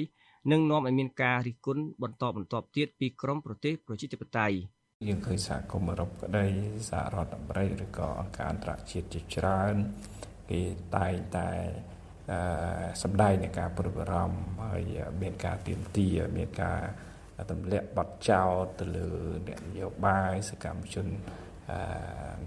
[0.52, 4.56] នឹងនាំឲ្យមានការរិះគន់បន្តបន្ទាប់ទៀតពីក្រមប្រទេសប្រជាធិបតេយ្យ
[5.04, 6.46] យើងឃើញសហគមន៍អឺរ៉ុបក្តី
[6.90, 9.76] សហរដ្ឋអាមេរិកឬក៏អង្គការអន្តរជាតិជាច្រើន
[10.52, 10.62] គេ
[10.96, 11.50] តែងតែ
[12.32, 12.40] អឺ
[13.04, 14.82] សម្ដែងនៃការព្រួយបារម្ភហើយ
[15.22, 16.82] មានការទៀមទាមានការ
[17.52, 19.10] ទម្លាក់បទចោទទៅលើ
[19.48, 21.08] អ្នកនយោបាយសកម្មជន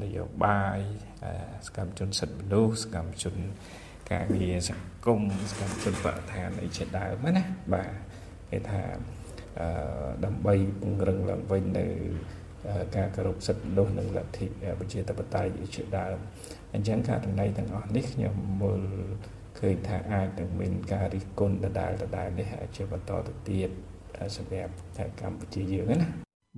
[0.03, 0.79] នយោបាយ
[1.67, 3.35] សកម្មជនសិទ្ធិមនុស្សសកម្មជន
[4.13, 7.93] ការងារសង្គមសកម្មជនបរិស្ថានអីជាដើមណាបាទ
[8.51, 8.83] គេថា
[9.61, 9.69] អឺ
[10.25, 11.87] ដើម្បីពង្រឹងឡើងវិញនៅ
[12.97, 14.47] ការគោរពសិទ្ធិមនុស្សនិងលទ្ធិ
[14.81, 16.17] ប្រជាធិបតេយ្យជាដើម
[16.75, 18.83] អញ្ចឹងករណីទាំងអស់នេះខ្ញុំមើល
[19.59, 23.71] ឃើញថាអាចនឹងមានការរិះគន់ដដែលដដែលនេះជាបន្តទៅទៀត
[24.37, 26.09] សម្រាប់តែកម្ពុជាយើងណា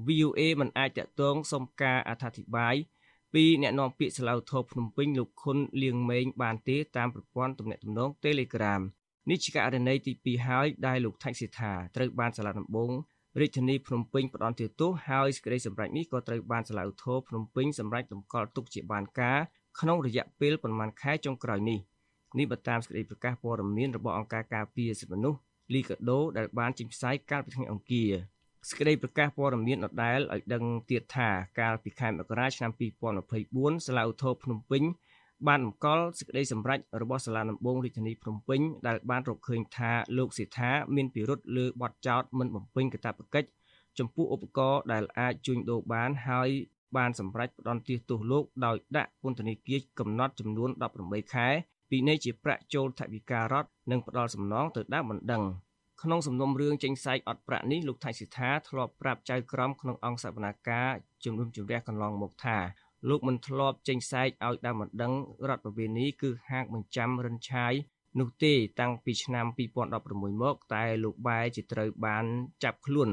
[0.07, 2.75] VOA មិនអាចតកតងសុំការអធិប្បាយ
[3.35, 8.83] ពីអ្នកនាំពាក្យសាឡៅធរភ្នំពេញលោកខុនលៀងម៉េងបានទេតាមប្រព័ន្ធទំនាក់ទំនង Telegram
[9.31, 12.93] នេះជាករណីទី2ហើយដែលលោកថៃសិដ្ឋាត្រូវបានសាលាដំបង
[13.39, 19.39] រាជធានីភ្នំពេញផ្ដន្ទាទោសហើយសេចក្តីសម្រេចនេះក៏ត្រូវបានសាលាឧទ្ធរភ្នំពេញសម្រេចតម្កល់ទុកជាបានការ
[19.81, 21.79] ក្នុងរយៈពេលប្រមាណខែចុងក្រោយនេះ
[22.39, 25.39] នេះបើតាមសេចក្តីប្រកាសព័ត៌មានរបស់អង្គការការពារសិទ្ធិមនុស្ស
[25.75, 28.13] លីកាដូដែលបានចេញផ្សាយកាលពីថ្ងៃអង្គារ
[28.69, 31.29] សេចក្តីប្រកាសព័ត៌មានដដែលឲ្យដឹងទៀតថា
[31.61, 32.73] កាលពីខែមករាឆ្នាំ
[33.29, 34.83] 2024សាលាឧទ្ធរភ្នំពេញ
[35.49, 43.49] បានបង្កល់សេចក្តីសម្រេចរបស់សាលាដំបងរាជធានីភ្នំពេញដែលបានរកឃើញថាលោកសេដ្ឋាមានពិរុទ្ធលើបទចោទមិនបំពេញកាតព្វកិច្ច
[43.99, 46.49] ចំពោះឧបករណ៍ដែលអាចជួញដូរបានហើយ
[46.97, 50.71] បានសម្រេចផ្ដន្ទាទោសលោកដោយដាក់ពន្ធនាគារកំណត់ចំនួន
[51.03, 51.49] 18ខែ
[51.91, 55.43] ពីនៃជាប្រាក់ចូលថវិការដ្ឋនិងផ្ដល់សំណងទៅដើមបណ្ដឹង
[56.03, 60.91] ក្នុងសំណុំរឿងចេញផ្សាយអត់ប្រាក់នេះលោកថៃសិដ្ឋាធ្លាប់ប្រាប់ចៅក្រមក្នុងអង្គសវនាការ
[61.25, 62.59] ជំនុំជម្រះកន្លងមកថា
[63.09, 65.13] លោកមិនធ្លាប់ចេញផ្សាយឲ្យដើមបណ្ដឹង
[65.49, 67.73] រដ្ឋប្រវេណីគឺហាកបញ្ចាំរិនឆាយ
[68.19, 69.47] នោះទេតាំងពីឆ្នាំ
[69.95, 72.25] 2016មកតែលោកបែជាត្រូវបាន
[72.65, 73.09] ចាប់ខ្លួន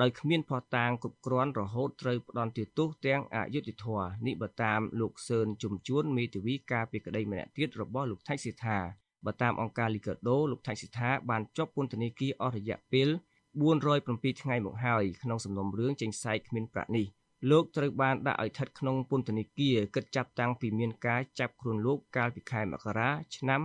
[0.00, 8.78] ដោយគ្មានភស្តុតាងគ្រប់គ្រាន់រហូតត្រូវផ្ដន់ទោសទាំងអយុត្តិធម៌នេះបើតាមលោកសឿនជំជួនមេធាវីការពីក្តីម្នាក់ទៀតរបស់លោកថៃសិដ្ឋា
[9.24, 13.08] បើតាមអង្គការលីកាដូលោកថៃសិដ្ឋាបានជាប់ពន្ធនាគារអស់រយៈពេល
[13.74, 17.06] 407ថ្ងៃមកហើយក្នុងសំណុំរឿងចេញផ្សាយគ្មានប្រាក់នេះ
[17.48, 23.60] លោកត្រូវបានដាក់ឲ្យស្ថិតក្នុងពន្ធនាគារគិតចាប់តាំងពីមានការចាប់ខ្លួនលោកកាលពីខែមករាឆ្នាំ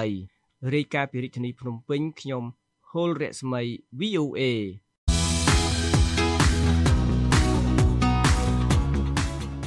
[0.00, 2.44] 2023រាយការណ៍ពីរាជធានីភ្នំពេញខ្ញុំ
[2.90, 3.62] ហុលរស្មី
[4.00, 4.42] VOA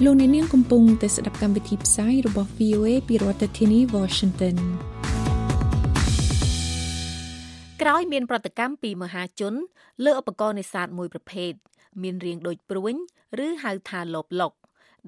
[0.03, 4.58] លោកអ្នកនាងកំពុងតែស្ដាប់កម្មវិធីផ្សាយរបស់ VOA ពីរដ្ឋធានី Washington
[7.82, 9.54] ក្រោយមានប្រតិកម្មពីមហាជន
[10.06, 11.54] លើឧបករណ៍នេសាទមួយប្រភេទ
[12.04, 12.95] មានរាងដូចព្រួញ
[13.45, 14.54] ឬហៅថាលបលុក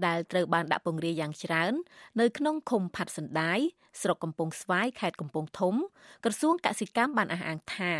[0.05, 1.73] ដែលត្រូវបានដាក់ពង្រាយយ៉ាងច្រើន
[2.19, 3.59] នៅក្នុងឃុំផាត់សណ្ដាយ
[4.01, 5.75] ស្រុកកំពង់ស្វាយខេត្តកំពង់ធំ
[6.23, 7.91] ក្រសួងកសិកម្មបានអះអាងថា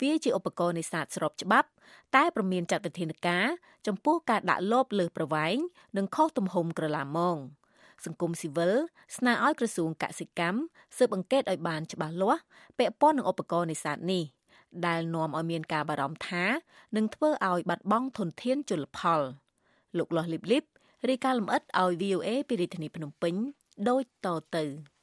[0.00, 1.68] វាជាឧបករណ៍នេសាទស្របច្បាប់
[2.14, 3.46] តែប្រមានចាត់វិធានការ
[3.86, 5.56] ចំពោះការដាក់លបលើសប្រវែង
[5.96, 7.36] និងខុសទំហំក្រឡាមង
[8.04, 8.74] សង្គមស៊ីវិល
[9.16, 10.58] ស្នើឲ្យក្រសួងកសិកម្ម
[10.96, 12.42] ស៊ើបអង្កេតឲ្យបានច្បាស់លាស់
[12.78, 14.24] ពាក់ព័ន្ធនឹងឧបករណ៍នេសាទនេះ
[14.86, 16.44] ដែលនាំឲ្យមានការបារម្ភថា
[16.96, 19.20] នឹងធ្វើឲ្យបាត់បង់ធនធានជលផល
[19.98, 20.64] លោកលាស់លីបលីប
[21.08, 23.34] រាយការណ៍លម្អិតឲ្យ VOA ពីរាជធានីភ្នំពេញ
[23.88, 24.64] ដូចតទៅ។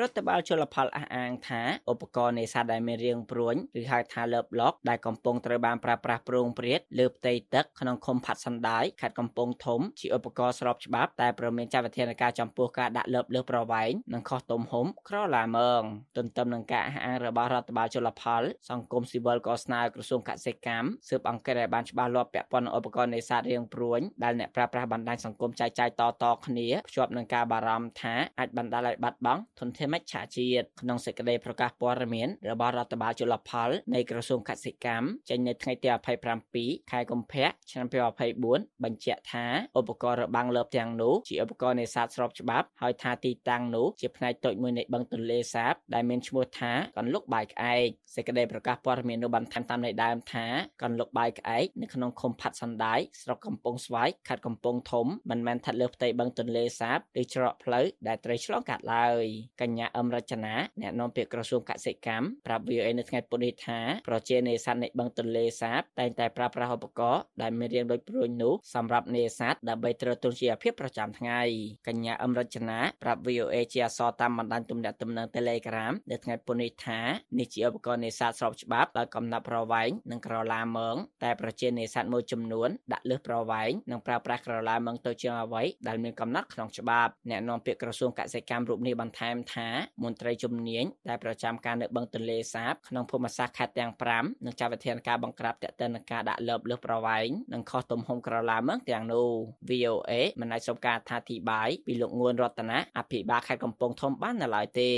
[0.00, 15.82] រដ្ឋបាលជលផលអះអាងថាឧបករណ៍នេសាទដែលមានរាងព្រួញឬហៅថាលើបឡុកដែលកំពុងត្រូវបានប្រើប្រាស់ប្រងព្រាតលើផ្ទៃទឹកក្នុងឃុំផាត់សណ្ដាយខេត្តកំពង់ធំជាឧបករណ៍ស្របច្បាប់តែប្រមានចាត់វិធានការចំពោះការដាក់លើបលើសប្រវែងនិងខុសទំហំក្រឡាមើង
[16.16, 35.88] ទន្ទឹមនឹងការអះអាងរបស់រដ្ឋបាលជលផលសង្គមស៊ីវិលក៏ស្នើក្រសួងកសិកម្មស៊ើបអង្កេតឲ្យបានច្បាស់លាស់ពាក់ព័ន្ធនឹងឧបករណ៍នេសាទរាងព្រួញដែលអ្នកប្រើប្រាស់បណ្ដាញសង្គមចែកចាយតៗគ្នាភ្ជាប់នឹងការបារម្ភថាអាចបណ្ដាលឲ្យបាត់បង់ធនធានមិច្ឆាជាតិក្នុងសេចក្តីប្រកាសព័ត៌មានរបស់រដ្ឋបាលជលផលនៃក្រសួងកសិកម្មចេញនៅថ្ងៃទី
[36.36, 37.86] 27ខែកុម្ភៈឆ្នាំ
[38.34, 39.46] 2024បញ្ជាក់ថា
[39.78, 50.46] ឧបករណ៍របាំងលើបទាំងនោះជាឧបករណ៍នេសាទស្របច្បាប់ហើយថាទីតាំងនោះជាផ្នែកតូចមួយនៃបឹងទន្លេសាបដែលមានឈ្មោះថាកន្លុកបាយក្អែកសេចក្តីប្រកាសព័ត៌មាននោះបានថែមតាមន័យដើមថា
[50.82, 59.24] កន្លុកបាយក្អែកនៅក្នុងឃុំផាត់សណ្ដាយស្រុកកំពង់ស្វាយខេត្តកំពង់ធំមិនមែនស្ថិតលើផ្ទៃបឹងទន្លេសាបឬច្រកផ្លូវដែលត្រីឆ្លងកាត់ឡើយ
[59.60, 71.40] កញ្ញាអឹមរចនាអ្នកនាំពាក្យក្រសួងកសិកម្មប្រាប់ VOA នៅថ្ងៃពុធនេះថាប្រជានេសាទនៃបឹងទន្លេសាបតែងតែប្រើប្រាស់ឧបករណ៍ដែលមានរាងដូចព្រួញនោះសម្រាប់នេសាទដើម្បីទ្រទ្រង់ជីវភាពប្រចាំថ្ងៃ
[71.88, 77.00] កញ្ញាអឹមរចនាប្រាប់ VOA ជាអសរតាមបណ្ដាញទំនាក់ទំនង Telegram នៅថ្ងៃពុធនេះថា
[77.38, 89.65] នេះជាឧបករណ៍នេសាទស្របច្បាប់ដោយកំណត់ប្រវែងនិងក្រឡាមើងតែប្រជានេសាទមួយចំនួនដាក់លើសប្រវែងនិងប្រើប្រាស់ក្រឡាមើងទៅជាងអ្វីដែលមានកំណត់ក្នុងច្បាប់អ្នកនាំពាក្យក្រសួងកសិកម្មរូបនេះបន្ថែមថា
[90.02, 99.28] មន្ត្រីជំនាញដែលប្រចាំការនៅបឹងទន្លេសាបក្នុងភូមិសាស្ត្រខេត្តទាំង5នឹងចាត់វិធានការបង្ក្រាបទាក់ទងនឹងការដាក់លើបលើសប្រវែងនិងខុសទំហំក្រឡាមើងទាំងនោះ
[99.70, 104.90] VOA មិនអាចសុំការអធិប្បាយពីលោកងួនរតនាអភិបាលខេត្តកំពង់ធំបាននៅឡើយទេ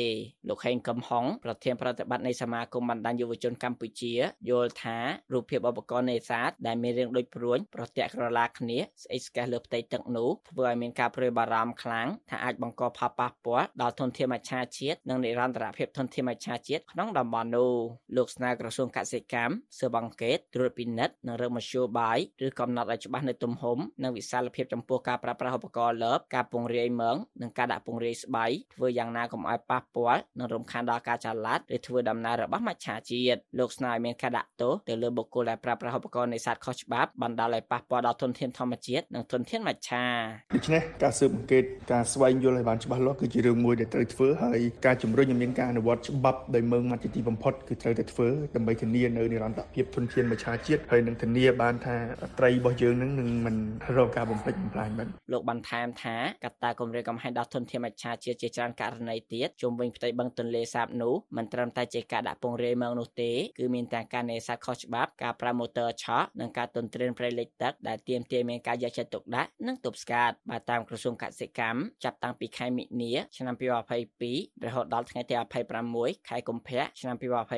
[0.49, 4.15] លោកហេងកំហុងប្រធានប្រតិបត្តិនៃសមាគមបណ្ដាញយុវជនកម្ពុជា
[4.51, 4.99] យល់ថា
[5.33, 17.73] រូបភាពឧបករណ៍នេសាទដែលមានរាងដូចព្រួញប្រទាក់ក្រឡាគ្នាស្អិចស្កេះលើផ្ទៃទឹកនោះធ្វើឲ្យមានការព្រួយបារម្ភខ្លាំងថាអាចបង្កផលប៉ះពាល់ដល់ធនធានមច្ឆាហាជាតិនិងនិរន្តរភាពធនធានមច្ឆជាតិក្នុងតំបន់នោះ
[18.17, 40.05] លោកស្នើក្រសួងកសិកម្មស៊ើបអង្កេតត្រួតពិនិត្យនិងរកមធ្យោបាយឬកំណត់ឲ្យច្បាស់នៅទំហំនិងវិសាលភាពចំពោះការប្រើប្រាស់ឧបករណ៍លើបការពង្រាយមងនិងការដាក់ពង្រាយស្បៃធ្វើយ៉ាងណាកុំឲ្យប៉ះពាល់និងរំខានដល់ការចល័តឬធ្វើដំណើររបស់មច្ឆជាតិលោកស្នើឲ្យមានការដាក់ទោសទៅលើបុគ្គលដែលប្រើប្រាស់ឧបករណ៍នេសាទខុសច្បាប់បណ្ដាលឲ្យប៉ះពាល់ដល់ធនធានធម្មជាតិនិងធនធានមច្ឆា
[40.55, 44.48] ដូច្នេះការស៊ើបអង្កេតការស្វែងយល់ឲ្យបានច្បាស់លាស់គឺជារឿងមួយដែលត្រូវធ្វើហើយ
[44.87, 51.97] ការជំរុញឲ្យមានការអនុវត្តច្បាប់ដោយមើងមកជាទីបំផុតគឺត្រូវតែធ្វើដើម្បីធានានៅនិរន្តរភាពធនធានមច្ឆជាតិហើយនឹងធានាបានថា
[52.39, 53.57] ត្រីរបស់យើងនឹងនឹងមិន
[53.97, 73.55] រងការបំផ្លិចបំផ្លាញបានលោកបន្ថែមថាកត្តាគម្រាមកំហែងដល់ធនធានមច្ឆជាតិជាច្រើនករណីទៀតជុំវិញផ្ទៃបឹងទន្លេសាបនោះមិនត្រឹមតែជាការដាក់ពង្រាយមងនោះទេគឺមានទាំងការនេសាទខុសច្បាប់ការប្រើម៉ូទ័រឆក់និងការទន្ទ្រានព្រៃលិចទឹកដែលទាមទារមានការយកចិត្តទុកដាក់និងទប់ស្កាត់បាទតាមក្រសួងកសិកម្មចាប់តាំងពីខែមិនិនាឆ្នាំ
[73.99, 74.28] 2022
[74.67, 75.35] រហូតដល់ថ្ងៃទី
[75.83, 77.17] 26ខែកុម្ភៈឆ្នាំ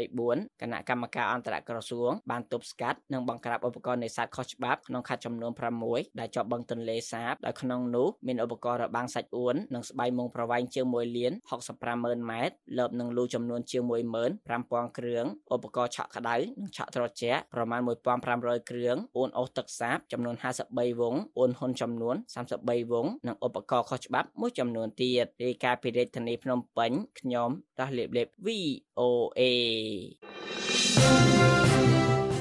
[0.08, 5.52] 2024គណៈកម្មការអន្តរក្រសួងបានទប់ស្កាត់និងបង្ក្រាបឧបករណ៍នេសាទខុសច្បាប់ក្នុងខេត្តចំនួន
[5.86, 11.32] 6ដែលជាប់បឹងទន្លេសាបដោយក្នុងនោះមានឧបករណ៍របាំងសាច់អួននិងស្បៃមុងប្រវែងជាង1លាន
[11.80, 13.82] 650,000ម៉ែត្រលើបនឹងលូចំនួនជាង
[14.20, 17.80] 15,000គ្រឿងឧបករណ៍ឆក់ក្តៅនិងឆក់ត្រជាក់ប្រមាណ
[18.26, 22.16] 1,500គ្រឿងអួនអូសទឹកសាបចំនួន53វងអួនហ៊ុនចំនួន
[22.52, 29.40] 33វងនិងឧបករណ៍ខុសច្បាប់មួយចំនួនទៀតរាយការណ៍ពីរាជធានីភ្នំពេញខ្ញុំតាស់លៀបលៀប VOA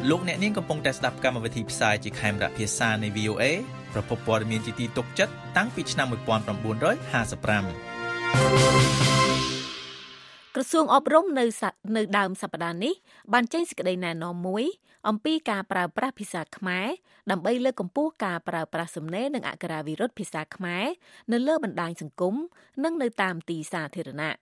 [0.09, 3.43] លោកអ្នកនាងកំពុងតែស្ដាប់កម្មវិធីផ្សាយជាខេមរៈភាសានៃ VOA
[3.93, 9.08] ប្រពន្ធព័ត៌មានជាទីទុកចិត្តតាំងពីឆ្នាំ1955
[10.59, 11.63] ក្រសួងអប់រំនៅស
[11.95, 12.93] នៅដើមសប្តាហ៍នេះ
[13.33, 14.63] បានចេញសេចក្តីណែនាំមួយ
[15.09, 16.87] អំពីការប្រើប្រាស់ភាសាខ្មែរ
[17.31, 20.85] ដើម្បីលើកកម្ពស់ការប្រើប្រាស់សំណេរនិងអក្ខរាវិរុទ្ធភាសាខ្មែរ
[21.31, 22.35] នៅលើបណ្ដាញសង្គម
[22.83, 24.33] និងនៅតាមទីសាធារណៈ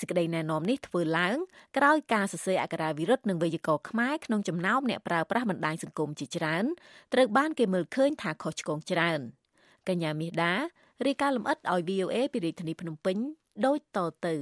[0.00, 1.36] សេចក្តីណែនាំនេះធ្វើឡើង
[1.76, 6.64] ក្រោយការសរសេរអក្ខរាវិរុទ្ធនិងវេយ្យាករណ៍ខ្មែរក្នុងចំណោមអ្នកប្រើប្រាស់បណ្ដាញសង្គមជាច្រើន
[7.12, 9.20] ត្រូវបានគេមើលឃើញថាខុសឆ្គងច្រើន
[9.88, 10.54] កញ្ញាមាសដា
[11.06, 13.16] រាយការណ៍លម្អិតឲ្យ VOA ពីរាជធានីភ្នំពេញ
[13.66, 14.36] ដូចតទៅ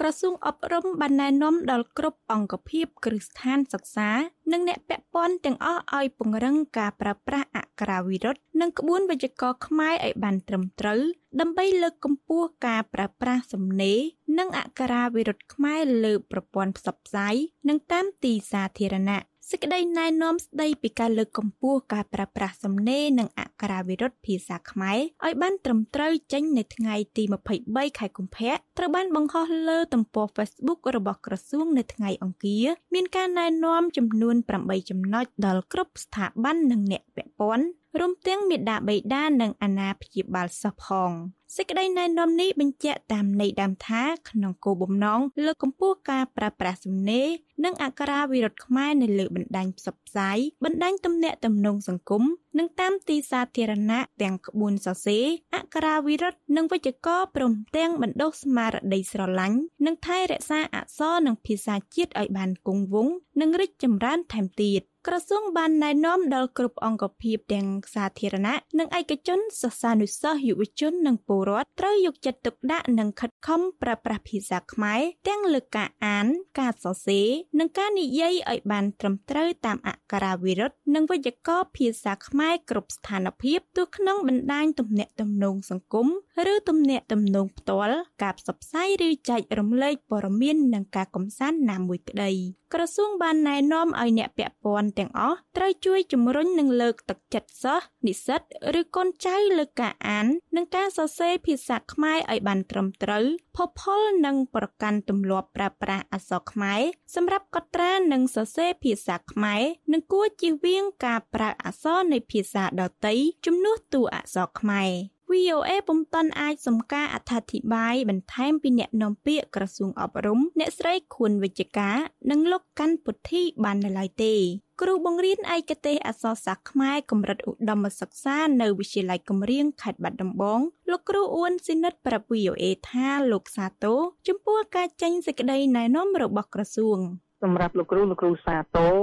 [0.00, 4.10] ក្រសួងអប់រំបានណែនាំដល់គ្រប់អង្គភាពគ្រឹះស្ថានសិក្សា
[4.52, 11.00] និងអ្នកពាក់ព័ន្ធទាំងអស់ឲ្យពង្រឹងការប្រើប្រាស់អក្ខរាវិរុទ្ធនិងក្បួនវេយ្យាករណ៍ខ្មែរឲ្យបានត្រឹមត្រូវ
[11.40, 14.00] ដើម្បីលើកកម្ពស់ការប្រើប្រាស់សំណេរ
[14.38, 17.34] និងអក្ខរាវិរុទ្ធខ្មែរលើប្រព័ន្ធផ្សព្វផ្សាយ
[17.68, 27.22] និងតាមទីសាធារណៈ សេចក្តីណែនាំស្តីពីការលើកកម្ពស់ការប្រើប្រាស់សំណេរនិងអក្ខរាវិរុទ្ធភាសាខ្មែរឲ្យបានត្រឹមត្រូវចេញនៅថ្ងៃទី
[27.60, 37.66] 23ខែកុម្ភៈត្រូវបានបង្ហោះលើទំព័រ Facebook របស់ក្រសួងនៅថ្ងៃអង្គារមានការណែនាំចំនួន8ចំណុចដល់គ្រប់ស្ថាប័ននិងអ្នកពាក់ព័ន្ធ
[38.00, 41.12] រួមទាំងមេដាបេដានិងអាណាព្យាបាលសិស្សផង
[41.56, 47.28] សេចក្តីណែនាំនេះបញ្ជាក់តាមន័យដើមថាក្នុងគោលបំណងលើកកម្ពស់ការប្រើប្រាស់សំណេរ
[47.64, 52.22] និងអក្ខរាវិរុទ្ធខ្មែរនៅលើបណ្ដាញផ្សព្វផ្សាយបណ្ដាញទំនាក់ទំនងសង្គម
[52.58, 76.26] និងតាមទីសាធារណៈទាំងក្បួនសរសេរអក្ខរាវិរុទ្ធនិងវេយ្យាករណ៍ព្រមទាំងបណ្ដុះស្មារតីស្រឡាញ់និងថែរក្សាអក្សរនិងភាសាជាតិឲ្យបានគង់វង្សនិងរីកចម្រើនថែមទៀត ក្រសួងបានណែនាំដល់គ្រប់អង្គភាពទាំងសាធារណៈនិងឯកជនសិស្សានុសិស្សយុវជននិងពលរដ្ឋត្រូវយកចិត្តទុកដាក់និងខិតខំប្រើប្រាស់ភាសាខ្មែរទាំងលើការអាន
[76.60, 86.08] ការសរសេរនិងការនិយាយឲ្យបានត្រឹមត្រូវតាមអក្ខរាវិរុទ្ធនិងវេយ្យាករណ៍ភាសាខ្មែរគ្រប់ស្ថានភាពទោះក្នុងបណ្ដាញទំនាក់ទំនងសង្គម
[86.52, 92.32] ឬទំនាក់ទំនងផ្ទាល់ការផ្សព្វផ្សាយឬចែករំលែកព័ត៌មាននិងការកំសាន្តណាមួយក្តី
[92.74, 98.40] ក្រសួងបានណែនាំឲ្យអ្នកពាក់ព័ន្ធទាំងអស់ត្រូវជួយជំរុញនិងលើកទឹកចិត្តសិស្សនិស្សិត
[98.80, 100.26] ឬកូនចៅលើការអាន
[100.56, 103.24] និងការសរសេរភាសាខ្មែរឲ្យបានត្រឹមត្រូវ
[103.56, 106.82] ផុសផុលនិងប្រកាន់ទម្លាប់ប្រើប្រាស់អក្សរខ្មែរ
[107.14, 113.14] សម្រាប់កត់ត្រានិងសរសេរភាសាខ្មែរនិងគួរជៀសវាងការប្រើអក្សរនៃភាសាដទៃ
[113.46, 121.96] ជំនួសតួអក្សរខ្មែរ VOA ពុំតាន់អាចសំការអត្ថាធិប្បាយបន្ថែមពីអ្នកនាំពាក្យក្រសួងអប់រំអ្នកស្រីខួនវិជ្ជការ
[122.30, 124.34] និងលោកកាន់ពុទ្ធីបាននៅឡើយទេ
[124.80, 130.60] គ្រូបង្រៀនឯកទេសអក្សរសាស្ត្រខ្មែរកម្រិតឧត្តមសិក្សានៅវិទ្យាល័យកំរៀងខេត្តបាត់ដំបង
[130.90, 136.98] លោកគ្រូអ៊ួនស៊ីនិតប្រាប់ VOA ថាលោកសាទរចំពោះការចេញសេចក្តីណែនាំរបស់ក្រសួង
[137.42, 138.96] សម្រាប់លោកគ្រូលោកគ្រូសាទរ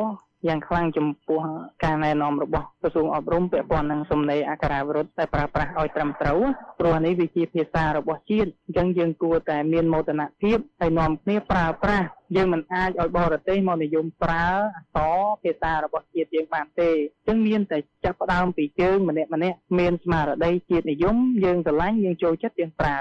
[0.47, 1.39] យ៉ាងខ្លាំងចំពោះ
[1.83, 6.39] ការណែនាំរបស់ក្រសួងអប់រំពាក់ព័ន្ធនឹងសំណេរអក្ខរាវិរុទ្ធតែប្រើប្រាស់ឲ្យត្រឹមត្រូវ
[6.79, 14.45] ព្រោះនេះវាជាភាសារបស់ជាតិអញ្ចឹងយើងគួរតែមានមោទនភាពហើយនាំគ្នាប្រើប្រាស់យើងមិនអាចឲ្យបរទេសមកនិយមប្រើ
[14.77, 22.97] អក្សរភាសារបស់ជាតិយើងបានទេអញ្ចឹងមានតែចាប់ផ្ដើមពីយើងម្នាក់ម្នាក់មានស្មារតីជាតិនិយមយើងស្រឡាញ់យើងចូលចិត្តយើងប្រើ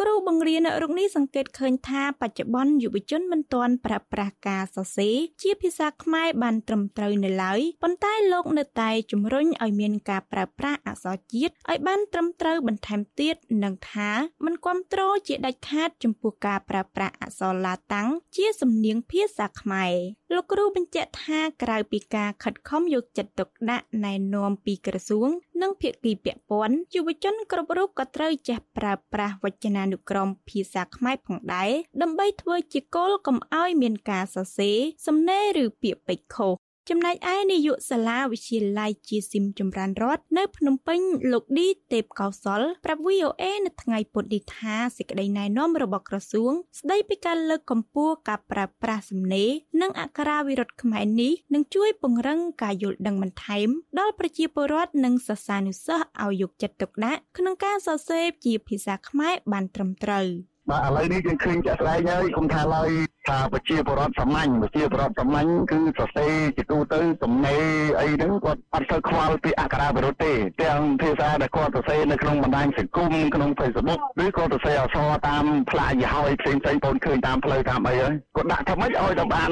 [0.00, 14.10] គ្រូបង្រៀនរូបនេះសង្កេតឃើញថាបច្ចុប្បន្នយុវជនមិនទាន់ប្រើប្រាស់ការសរសេរជាភាសាខ្មែរបានត្រឹមត្រូវនៅឡើយប៉ុន្តែលោកនៅតែជំរុញឲ្យមានការប្រើប្រាស់អក្សរជាតិឲ្យបានត្រឹមត្រូវបន្ថែមទៀតនិងថា
[14.44, 19.92] មិនគ្រប់គ្រងជាដាច់ខាតចំពោះការប្រើប្រាស់អក្សរឡាតាំងជាសំនៀងភាសាខ្មែរ
[20.34, 25.28] លោកគ្រូបញ្ជាក់ថាក្រៅពីការខិតខំយកចិត្តទុកដាក់ណែនាំពីក្រសួង
[25.62, 31.70] និងភាគីពាក់ព័ន្ធយុវជនគ្រប់រូបក៏ត្រូវចេះប្រើប្រាស់វចនានុក្រមភាសាខ្មែរផងដែរ
[32.02, 36.52] ដើម្បីធ្វើជាគោលកុំឲ្យមានការសរសេរសំណេរឬពាក្យពេចន៍ខុស
[36.90, 41.00] ចំណែកឯនាយកសាលាវិទ្យាល័យជាស៊ីមចម្រើនរដ្ឋនៅ ភ្នំពេញ
[41.32, 53.68] លោកឌីទេពកោសលប្រាប់ VOA នៅថ្ងៃពុធនេះថាសេចក្តីណែនាំរបស់ក្រសួង ស្តីពីការលើកកម្ពស់ការប្រើប្រាស់សំណេរនិងអក្ខរាវិរុទ្ធខ្មែរនេះនឹងជួយពង្រឹងការយល់ដឹងបន្ថែម
[53.98, 60.26] ដល់ប្រជាពលរដ្ឋនិងសិស្សានុសិស្សឲ្យយកចិត្តទុកដាក់ក្នុងការសរសេរជាភាសាខ្មែរបានត្រឹមត្រូវ។
[60.70, 62.90] បាទឥឡូវនេះយើងឃើញជាក់ស្ដែងហើយគុំថាឡើយ
[63.28, 67.64] ថាប្រជាពលរដ្ឋសាមញ្ញប្រជាពលរដ្ឋសាមញ្ញគឺសរសេរជាទូទៅទំនេរ
[68.00, 79.50] អីហ្នឹងគាត់អត់សូវខ្វល់ពីអក្ខរាវិរុទ្ធទេទាំងភាសាដែលគាត់សរសេរនៅក្នុងបណ្ដាញសង្គមក្នុង Facebook ឬក៏សរសេរអក្សរតាមផ្លាកយីហោផ្សេងផ្សេងបងឃើញតាមផ្លូវតាមអីហើយគាត់ដាក់ថាម៉េចឲ្យតែបាន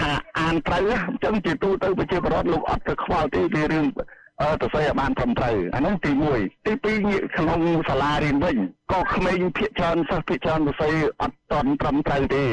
[0.00, 3.86] ថាអានត្រូវអញ្ចឹងជាទូទៅប្រជាពលរដ្ឋលោកអត់ទៅខ្វល់ទេពីរឿង
[4.40, 8.56] អឺទៅស្អីឲ្យបានត្រឹមត្រូវអាហ្នឹងទី1ទី2ងាកក្នុងសាលារៀនវិញ
[8.92, 12.44] ក៏ក្មេងភាគច្រើនសិស្សភាគច្រើនទៅស្អីអត់តន់ត្រឹមត្រូវទេ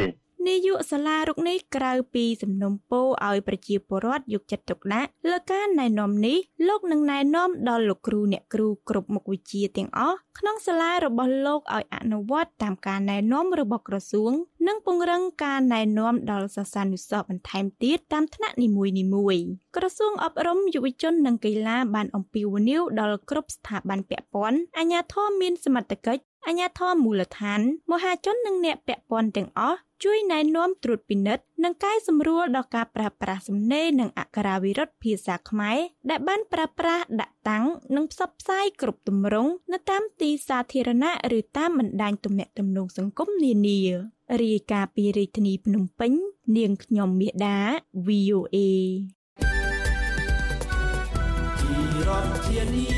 [0.48, 14.32] នាយកសាលារុកនេះក្រៅពីសំណុំពរឲ្យប្រជាពលរដ្ឋយកចិត្តទុកដាក់លើការណែនាំនេះលោកនឹងណែនាំដល់លោកគ្រូអ្នកគ្រូគ្រប់មុខវិជ្ជាទាំងអស់ក្នុងសាលារបស់លោកឲ្យអនុវត្តតាមការណែនាំរបស់ក្រសួង
[14.68, 27.60] និងពង្រឹងការណែនាំដល់សិស្សានុសិស្សបន្ថែមទៀតតាមថ្នាក់នីមួយៗក្រសួងអប់រំយុវជននិងកីឡាបានអំពាវនាវដល់គ្រប់ស្ថាប័នពាក់ព័ន្ធអាជ្ញាធរមានសមត្ថកិច្ចអាជ្ញាធរមូលដ្ឋាន
[27.92, 35.78] មហាជននិងអ្នកពាក់ព័ន្ធទាំងអស់ ជួយណែនាំត្រួតពិនិត្យនិងកែសម្រួលដល់ការប្រើប្រាស់សំណេរនិងអក្ខរាវិរុទ្ធភាសាខ្មែរ
[36.10, 43.80] ដែលបានប្រើប្រាស់ដាក់តាំងនិងផ្សព្វផ្សាយគ្រប់ទម្រង់នៅតាមទីសាធារណៈឬតាមបណ្ដាញទំនាក់ទំនងសង្គមនានា
[44.42, 46.12] រាយការណ៍ពីរាជធានីភ្នំពេញ
[46.58, 47.60] នាងខ្ញុំមាសដា
[48.08, 48.58] VOA
[51.60, 52.97] ពីរដ្ឋធានី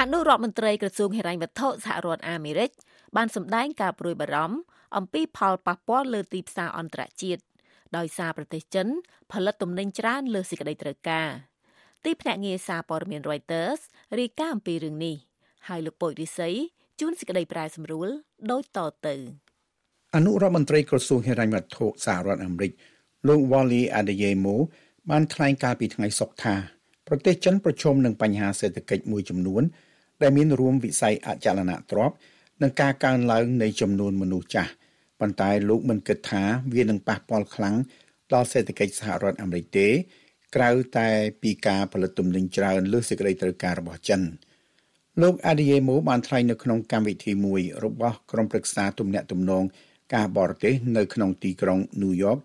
[0.00, 2.70] អនុរដ្ឋមន្ត្រីក្រសួងហិរញ្ញវត្ថុសហរដ្ឋអាមេរិក
[3.16, 4.58] បានសម្ដែងការព្រួយបារម្ភ
[4.96, 7.42] អំពីផលប៉ះពាល់លើទីផ្សារអន្តរជាតិ
[7.96, 8.86] ដោយសារប្រទេសចិន
[9.32, 11.28] ផលិតទំនិញច្រើនលើសេចក្តីត្រូវការ
[12.04, 13.80] ទីភ្នាក់ងារសារព័ត៌មាន Reuters
[14.18, 15.16] រាយការណ៍អំពីរឿងនេះ
[15.68, 16.54] ហើយលោកពុយរិស័យ
[17.00, 18.08] ជួនសេចក្តីប្រែសម្រួល
[18.50, 19.14] ដូចតទៅ
[20.14, 22.72] អនុរដ្ឋមន្ត្រីក្រសួងហិរញ្ញវត្ថុសហរដ្ឋអាមេរិក
[23.28, 24.56] លោក Wally Adeyemo
[25.10, 26.56] បានថ្លែងការពីថ្ងៃសុក្រថា
[27.08, 29.62] ប្រទេសចិនប្រឈមនឹងបញ្ហាសេដ្ឋកិច្ចមួយចំនួន
[30.22, 32.16] ដែលមានរួមវិស័យអចលនទ្រព្យ
[32.62, 34.70] និងការកើនឡើងនៃចំនួនមនុស្សចាស់
[35.20, 36.42] ប៉ុន្តែលោកមិនគិតថា
[36.74, 37.76] វានឹងប៉ះពាល់ខ្លាំង
[38.32, 39.88] ដល់សេដ្ឋកិច្ចសហរដ្ឋអាមេរិកទេ
[40.54, 41.08] ក្រៅតែ
[41.42, 44.20] ពីការផលិតទំនិញច្រើនលើសសេចក្តីត្រូវការរបស់ចិន
[45.22, 49.64] លោក Adeyemo បានថ្លែងនៅក្នុងកម្មវិធីមួយរបស់ក្រុមប្រឹក្សាទំនាក់ទំនង
[50.14, 52.36] ការបរទេសនៅក្នុងទីក្រុងញូវយ៉ក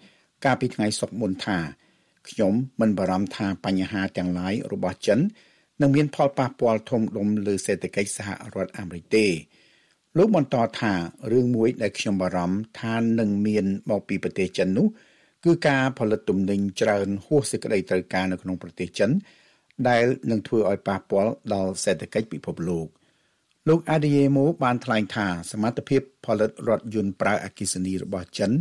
[0.46, 1.58] កាលពីថ្ងៃសុក្រមុនថា
[2.30, 5.20] ខ្ញុំមិនបារម្ភថាបញ្ហាទាំងឡាយរបស់ចិន
[5.82, 9.28] នឹងមានផលប៉ះពាល់ធំដុំលើសេដ្ឋកិច្ចសហរដ្ឋអាមេរិកទេ
[10.18, 10.94] លោកបន្តថា
[11.32, 14.88] រឿងមួយដែលខ្ញុំបារម្ភថានឹងមានមកពីប្រទេសចិននោះ
[15.46, 19.12] គឺការផលិតទំនិញច្រើនហួសសេចក្តីត្រូវការនៅក្នុងប្រទេសចិន
[19.90, 22.88] ដែលនឹងធ្វើឲ្យប៉ះពាល់ដល់សេដ្ឋកិច្ចពិភពលោក
[23.68, 28.52] លោក Adeyemo បានថ្លែងថាសមត្ថភាពផលិតរថយន្តប្រើអគ្គិសនីរបស់ចិន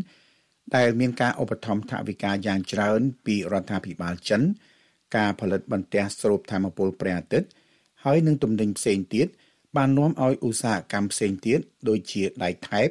[0.76, 4.42] ដែលមានការឧបត្ថម្ភថវិកាយ៉ាងច្រើនពីរដ្ឋាភិបាលចិន
[5.16, 7.48] ការផលិតបន្ទះស្រូបធម្មពលព្រះអាទិត្យ
[8.04, 9.26] ហើយនឹងទំនិញផ្សេងទៀត
[9.76, 12.88] បាននាំឲ្យឧស្សាហកម្មផ្សេងទៀតដូចជាដែកថែប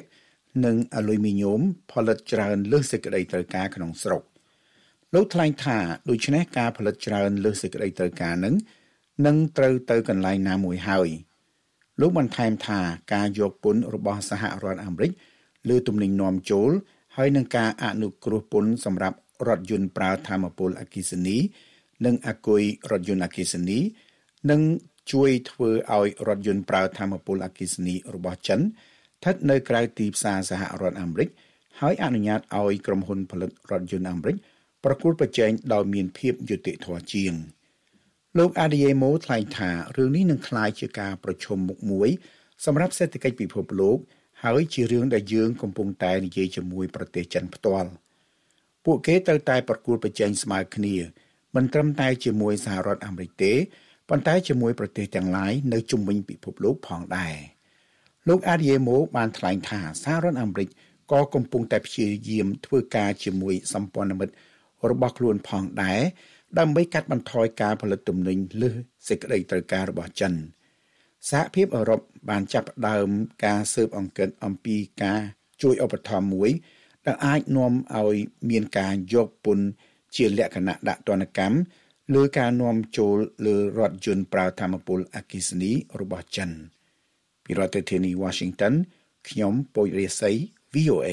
[0.64, 1.60] និងអាលុយមីញ៉ូម
[1.92, 4.22] ផលិតច្រើនលើសសេចក្តីត្រូវការក្នុងស្រុក
[5.14, 5.78] លោកថ្លែងថា
[6.10, 8.54] ដូច្នេះការផលិតច្រើនលើសសេចក្តីត្រូវការនឹង
[9.26, 11.08] នឹងត្រូវទៅកន្លែងណាមួយហើយ
[12.00, 12.80] លោកបន្ថែមថា
[13.14, 15.10] ការយកពន្ធរបស់សហរដ្ឋអាមេរិក
[15.68, 16.70] លើទំនិញនាំចូល
[17.16, 19.16] ហើយនឹងការអនុគ្រោះពន្ធសម្រាប់
[19.48, 21.36] រថយន្តប្រើធម្មពលអគ្គិសនី
[22.06, 23.78] និងអគុយរថយន្តអគ្គិសនី
[24.50, 24.60] នឹង
[25.12, 31.28] ជួយធ្វើឲ្យរថយន្តប្រើធម្មពលអគ្គិសនីរបស់ចិនស្ថិតនៅក្រៅទីផ្សារសហរដ្ឋអាមេរិក
[31.80, 34.36] ហើយអនុញ្ញាតឲ្យក្រុមហ៊ុនផលិតរថយន្តអាមេរិក
[34.84, 37.32] ប្រគល់ប្រជែងដោយមានភាពយុត្តិធម៌ជាង
[38.38, 42.08] លោក Adeyemo ថ្លែងថារឿងនេះនឹងក្លាយជាការប្រជុំមុខមួយ
[42.64, 43.98] សម្រាប់សេដ្ឋកិច្ចពិភពលោក
[44.44, 47.90] ហើយជារឿងដែលយើងកំពុងតែនិយាយជាមួយប្រទេសចិនផ្ទាល់
[48.84, 50.96] ពួកគេត្រូវតែប្រគួតប្រជែងស្មើគ្នា
[51.54, 53.52] មិនត្រឹមតែជាមួយសហរដ្ឋអាមេរិកទេ
[54.08, 57.34] ប៉ុន្តែជាមួយប្រទេសទាំងឡាយនៅជុំវិញពិភពលោកផងដែរ
[58.28, 60.68] លោកអាឌីយេម៉ូបានថ្លែងថាសហរដ្ឋអាមេរិក
[61.12, 64.34] ក៏កំពុងតែព្យាយាមធ្វើការជាមួយសម្ព័ន្ធមិត្ត
[64.90, 66.00] របស់ខ្លួនផងដែរ
[66.58, 68.74] ដើម្បីកាត់បន្ថយការផលិតទំនិញលើស
[69.08, 70.32] សេចក្តីត្រូវការរបស់ចិន
[71.30, 73.08] សហភាពអឺរ៉ុបបានចាប់ផ្ដើម
[73.44, 75.20] ការស៊ើបអង្កេតអំពីការ
[75.62, 76.50] ជួយឧបត្ថម្ភមួយ
[77.06, 78.16] ដែលអាចនាំឲ្យ
[78.50, 79.66] មានការយកពន្ធ
[80.16, 81.56] ជាលក្ខណៈដាក់ទណ្ឌកម្ម
[82.14, 86.50] លើការនាំចូលលើរថយន្តប្រើធម្មពលអគ្គិសនីរបស់ចិន
[87.44, 88.74] ពីរដ្ឋធានី Washington
[89.28, 90.30] ខ្ញុំពូចរាសី
[90.74, 91.10] VOA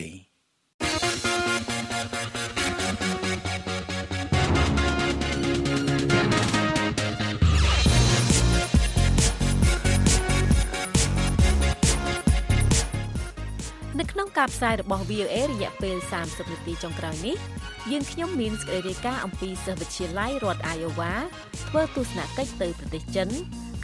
[14.38, 17.38] ក្នុងការផ្សាយរបស់ VOA រយៈពេល30នាទីចុងក្រោយនេះ
[17.92, 21.14] យើងខ្ញុំមានសេចក្តីរាយការណ៍អំពីសិស្សវិទ្យាល័យរដ្ឋ Iowa
[21.68, 23.30] ធ្វើទស្សនកិច្ចទៅប្រទេសចិន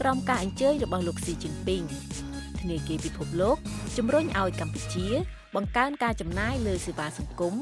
[0.02, 1.84] ក្រោមការអញ្ជើញរបស់លោកស៊ីជីនពីង
[2.60, 3.58] ធនាគារពិភពលោក
[3.98, 5.08] ជំរុញឲ្យកម្ពុជា
[5.56, 7.54] បង្កើនការចំណាយលើសេវាសង្គម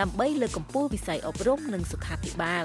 [0.00, 2.64] ដើម្បីលើកកម្ពស់វិស័យអប់រំនិងសុខាភិបាល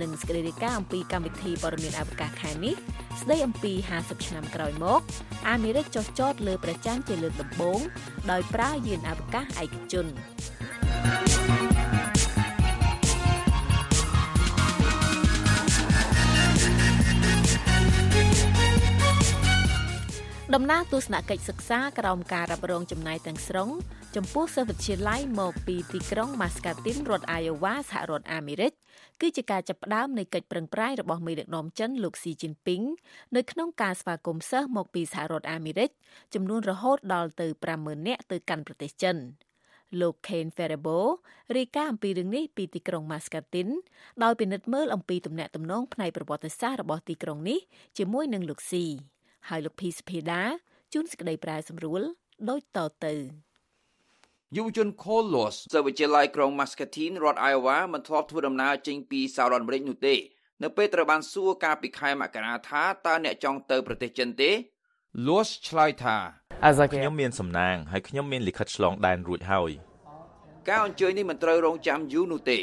[0.00, 2.74] និងសេចក្តីរាយការណ៍អំពីកម្មវិធីព័ត៌មានអវកាសខែនេះ
[3.20, 5.00] ស្ដីអំពី50ឆ្នាំក្រោយមក
[5.48, 7.80] អាមេរិកចុះចតលើប្រចាំជាលើកដំបូង
[8.30, 10.06] ដោយប្រើយានអវកាសឯកជន
[20.58, 23.68] ដំណើរទស្សនកិច្ចសិក្សាក្រោមការរ៉ាប់រងចំណាយទាំងស្រុង
[24.16, 28.72] ចំពោះសិស្សវិទ្យាល័យមកពីទីក្រុង Muscatine រដ្ឋ Iowa សហរដ្ឋអាមេរិក
[29.20, 32.82] គឺជាការចាប់ផ្ដើមនៃកិច្ចប្រឹងប្រែងរបស់មេដឹកនាំចិនលោកស៊ីជីនពីង
[33.36, 35.90] នៅក្នុងការស្វាគមន៍សិស្សមកពីសហរដ្ឋអាមេរិក
[36.34, 39.16] ចំនួនរហូតដល់ទៅ50000នាក់ទៅកាន់ប្រទេសចិន
[40.00, 40.98] លោក Kane Ferrebo
[41.56, 43.74] រាយការណ៍អំពីរឿងនេះពីទីក្រុង Muscatine
[44.22, 47.58] ដោយពិនិត្យមើលអំពីទំនាក់ទំនងផ្នែកប្រវត្តិសាស្ត្ររបស់ទីក្រុងនេះ
[47.98, 48.86] ជាមួយនឹងលោកស៊ី
[49.48, 50.42] ហើយលោកភីសភេដា
[50.92, 52.02] ជួនសេចក្តីប្រែសម្រួល
[52.50, 53.14] ដូចតទៅ
[54.56, 60.14] យុវជន Colos សិស្សវិទ្យាល័យក្រុង Muscatine រដ្ឋ Iowa មិនធ្លាប់ធ្វើដំណើរចេញពីសហរដ្ឋអាមេរិកនោះទេ
[60.62, 64.50] នៅពេលត្រូវបានសួរកាលពីខែមករាថាតើអ្នកចង់ទៅប្រទេសចិនទេ
[65.26, 66.16] Los ឆ្លើយថា
[66.94, 69.70] ខ្ញុំមានសំណាងហើយខ្ញុំមានលិខិតឆ្លងដែនរួចហើយ
[70.68, 72.58] ការអញ្ជើញនេះមិនត្រូវរងចាំយូរនោះទេ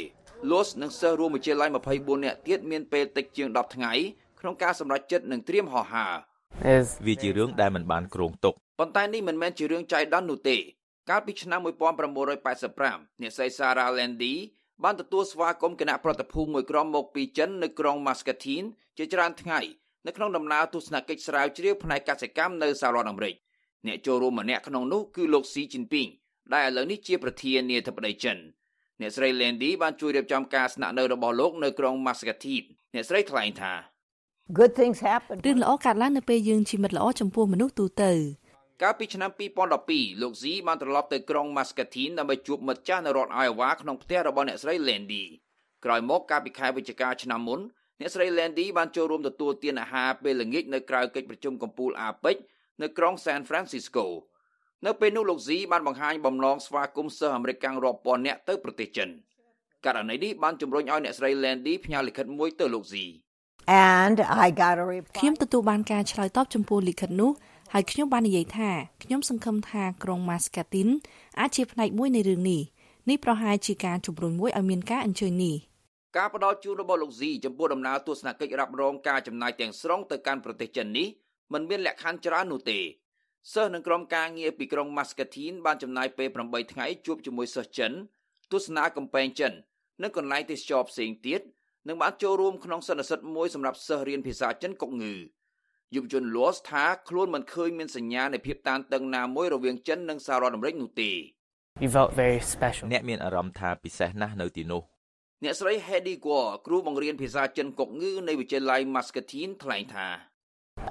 [0.50, 3.92] Los និងសិស្សរួមវិទ្យាល័យ24នាក់ទៀតមានពេលតិចជាង10ថ្ងៃ
[4.40, 6.14] ក្នុងការសម្រេចចិត្តនិងត្រៀមហោះហើរ
[7.06, 10.56] វាជារឿងដែលមិនបានគ្រោងទុកប៉ុន្តែនេះមិនមែនជារឿងចៃដន្យនោះទេ
[11.10, 11.60] កាលពីឆ្នាំ
[12.20, 14.34] 1985អ្នកស្រី Sarah Landy
[14.84, 18.66] បានទទួលស្វាគមន៍គណៈប្រតិភូមួយក្រុមមកពីចិននៅក្រុង Muscatine
[18.98, 19.60] ជាច្រើនថ្ងៃ
[20.06, 23.34] នៅក្នុងដំណើរទស្សនកិច្ចស្រាវជ្រាវផ្នែកកសិកម្មនៅសហរដ្ឋអាមេរិក
[23.86, 26.10] អ្នកចូលរួមម្នាក់ក្នុងនោះគឺលោក Xi Jinping
[26.54, 28.38] ដែលឥឡូវនេះជាប្រធានាធិបតីចិន
[29.00, 33.93] អ្នកស្រី Landy បានជួយរៀបចំការស្នាក់នៅរបស់លោកនៅក្រុង Muscatine អ្នកស្រីថ្លែងថា
[34.52, 38.12] Good things happen រឿងល្អកើតឡើងនៅពេលយើងជាមិត្តល្អចំពោះមនុស្សទូទៅ
[38.82, 39.30] កាលពីឆ្នាំ
[39.76, 45.24] 2012លោកស៊ីបានត្រឡប់ទៅក្រុង Muscatine ដើម្បីជួបមិត្តចាស់នៅរដ្ឋ Iowa ក្នុងផ្ទះរបស់អ្នកស្រី Landy
[45.84, 47.60] ក្រោយមកកាលពីខែវិច្ឆិកាឆ្នាំមុន
[48.00, 52.36] អ្នកស្រី Landy បានចូលរួមទទួលទានអាហារពេលល្ងាចនៅក្រៅកិច្ចប្រជុំកំពូល APEC
[52.82, 54.04] នៅក្រុង San Francisco
[54.86, 59.08] នៅពេលនោះលោកស៊ីបានបង្ហាញបំណងស្វាគមន៍សិស្សអាមេរិករាប់ពាន់នាក់ទៅប្រទេសចិន
[59.86, 63.06] ករណីនេះបានជំរុញឲ្យអ្នកស្រី Landy ផ្ញើលិខិតមួយទៅលោកស៊ី
[63.66, 67.30] and I got a reply ខ្ញុំទទួលបានការឆ្លើយតបចំពោះលិខិតនោះ
[67.72, 68.70] ហើយខ្ញុំបាននិយាយថា
[69.02, 70.92] ខ្ញុំសង្ឃឹមថាក្រុង Muscatine
[71.40, 72.62] អាចជាផ្នែកមួយនៃរឿងនេះ
[73.08, 75.56] នេះប្រហែលជាការជំរុញមួយឲ្យមានការអញ្ជើញនេះ
[76.16, 81.08] ការផ្ដល់ជូនរបស់លោកស៊ីចំពោះដំណើរទស្សនកិច្ចរ៉ាប់រងការចំណាយទាំងស្រុងទៅកាន់ប្រទេសចិននេះ
[81.52, 82.78] มันមានលក្ខខណ្ឌច្រើននោះទេ
[83.52, 87.92] សិស្សនឹងក្រុមការងារពីក្រុង Muscatine បានចំណាយពេល8ថ្ងៃជួបជាមួយសិស្សចិន
[88.52, 89.52] ទស្សនាកំពែងចិន
[90.02, 91.40] និងកន្លែងទេសចរផ្សេងទៀត
[91.88, 95.14] និងបានចូលរួមក្នុងសន្និសីទមួយសម្រាប់សិស្សរៀនភាសាចិនកុកងឺ
[95.94, 101.10] យុវជនលូសថាខ្លួនមិនឃើញមានសញ្ញានៃភាពតានតឹងណាមួយរវាងចិននិងសហរដ្ឋអាមេរិកនោះទេ
[101.82, 104.82] You felt very special អ្នកមានអារម្មណ៍ថាពិសេសណាស់នៅទីនោះ
[105.44, 110.06] អ្នកស្រី Hedy Guo គ្រូបង្រៀនភាសាចិនកុកងឺនៃវិទ្យាល័យ Muscatine ថ្លែងថា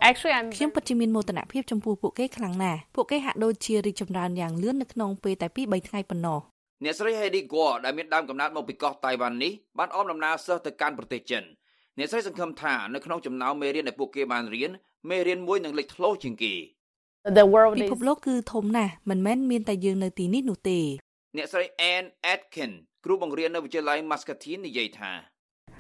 [0.10, 6.40] Actually I'm ខ្ញុំពិតជាមានមោទនភាពចំពោះពួកគេខ្លាំងណាស់ពួកគេហាក់ដូចជារីកចម្រើនយ៉ាងលឿននៅក្នុងពេលតែ2 3ថ្ងៃប៉ុណ្ណោះ
[6.84, 11.44] អ្នកស្រី Hedy Guo ដែលមានដើមកំណើតមកពីកោះតៃវ៉ាន់នេះបានអមដំណើរសិស្សទៅកាន់ប្រទេសចិន
[11.98, 14.72] អ្នកស្រីសង្ឃឹមថានៅក្នុងចំណោមមេរៀនដែលពួកគេបានរៀន
[15.10, 16.54] មេរៀនមួយនឹងលេចធ្លោជាងគេ
[17.40, 20.80] The world ពិភពលោកគឺធំណាស់មិនមែនមានតែយើងនៅទីនេះនោះទេ
[21.38, 22.72] អ្នកស្រី Anne Atkin
[23.06, 25.12] គ្រូបង្រៀននៅវិទ្យាល័យ Muscatine និយាយថា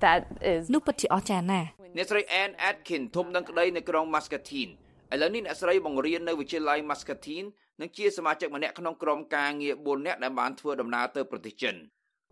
[0.03, 4.71] That is នោះពិតជាអស្ចារ្យណាស់អ្នកស្រី Anne Atkin ធំនឹងក្តីនៅក្រុង Muscatine
[5.13, 7.47] ឥឡូវនេះអ្នកស្រីបង្រៀននៅវិទ្យាល័យ Muscatine
[7.81, 11.75] និងជាសមាជិកម្នាក់ក្នុងក្រុមការងារ4នាក់ដែលបានធ្វើដំណើរទៅប្រទេសចិន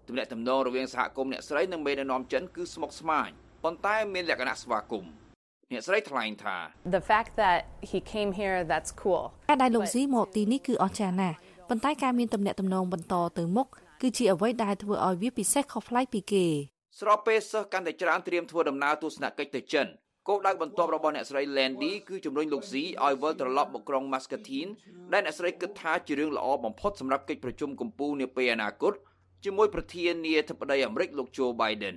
[0.07, 3.29] ទំនាក់ទំនងរវាងសហគមន៍អ្នកស្រីនិងមេដឹកនាំចិនគឺស្មុគស្មាញ
[3.63, 5.11] ប៉ុន្តែមានលក្ខណៈស្វាគមន៍
[5.71, 6.57] អ្នកស្រីថ្លែងថា
[6.97, 7.59] The fact that
[7.91, 11.35] he came here that's cool ការដែលលោកស៊ីមកទីនេះគឺអស្ចារ្យណាស់
[11.69, 13.67] ប៉ុន្តែការមានទំនាក់ទំនងបន្តទៅមុខ
[14.01, 16.45] គឺជាអ្វីដែលធ្វើឲ្យវាពិសេសខុសប្លែកពីគេ
[16.99, 19.87] ស្របពេលសិស្សកាន់តែច្រើនត្រៀមធ្វើដំណើរទស្សនកិច្ចទៅចិន
[20.27, 24.71] គោលដៅបន្ទាប់របស់អ្នកស្រី Landy គឺជំរុញលោកស៊ីឲ្យវិលត្រឡប់មកក្រុង Muscatine
[25.13, 28.93] ដែលអ្នកស្រីគិតថាជារឿងល្អបំផុតសម្រាប់កិច្ចប្រជុំកំពូលនាពេលអនាគត
[29.45, 31.95] ជាមួយប្រធានាធិបតីអាមេរិកលោក Joe Biden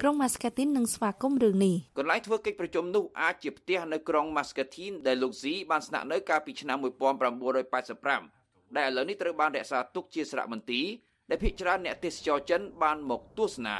[0.00, 6.78] ក្រុង Muscatine នឹងស្វាគមន៍រឿងនេះកន្លែងធ្វើកិច្ចប្រជុំនោះអាចជាផ្ទះនៅក្រុង Muscatine ដែលលោកស៊ីបានស្នាក់នៅកាលពីឆ្នាំ
[7.96, 10.86] 1985ដែលឥឡូវនេះត្រូវបានរក្សាទុកជាសារមន្ទីរ
[11.30, 13.76] ដែលភាគច្រើនអ្នកទេសចរចិនបានមកទស្សនា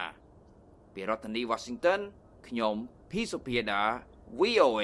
[0.95, 2.01] ពីរដ្ឋធានី Washington
[2.49, 2.76] ខ្ញុំ
[3.11, 3.82] ភីសុភាដា
[4.38, 4.82] VOA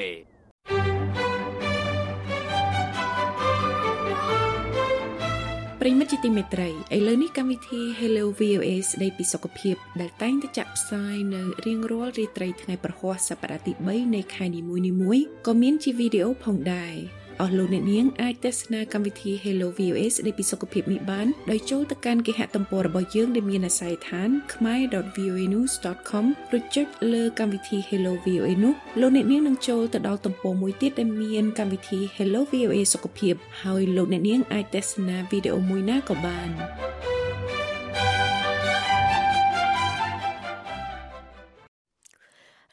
[5.81, 16.95] ប្រិមិត្តជាទីមេត្រីឥឡូវនេះកម្មវិធី Hello VOA ស្ដីពីសុខភាព ដែលតែងតែចាក់ផ្សាយនៅរៀងរាល់រាត្រីថ្ងៃប្រហ័សសប្តាហ៍ទី3នៃខែនីមួយៗក៏មានជាវីដេអូផងដែរ
[17.41, 26.25] អស់លោកអ្នកនាងអាចទស្សនាកម្មវិធី Hello VOA ស្ដីពីសុខភាពនេះបានដោយចូលទៅកាន់គេហទំព័ររបស់យើងដែលមានអាស័យដ្ឋាន khmer.voanews.com
[26.57, 36.51] ឬចុចលើកម្មវិធី Hello VOA នោះលោកអ្នកនាងនឹងចូលទៅដល់ទំព័រមួយទៀតដែលមានកម្មវិធី Hello VOA សុខភាពហើយលោកអ្នកនាងអាចទស្សនាវីដេអូមួយណាក៏បាន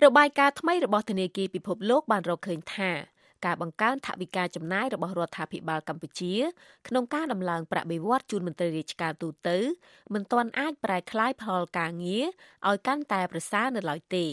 [0.06, 2.92] របាយការណ៍ថ្មីរបស់ធនាគារពិភពលោកបានរកឃើញថា
[3.46, 6.36] ការបង្កើនថវិកាចំណាយរបស់រដ្ឋាភិបាលកម្ពុជា
[6.88, 9.58] ក្នុងការដំឡើងប្រាក់បៀវត្សជូនមន្ត្រីរាជការទូទៅ
[10.14, 12.26] មិនទាន់អាចប្រែក្លាយផលការងារ
[12.68, 14.26] ឲ្យកាន់តែប្រសើរនៅឡើយទេ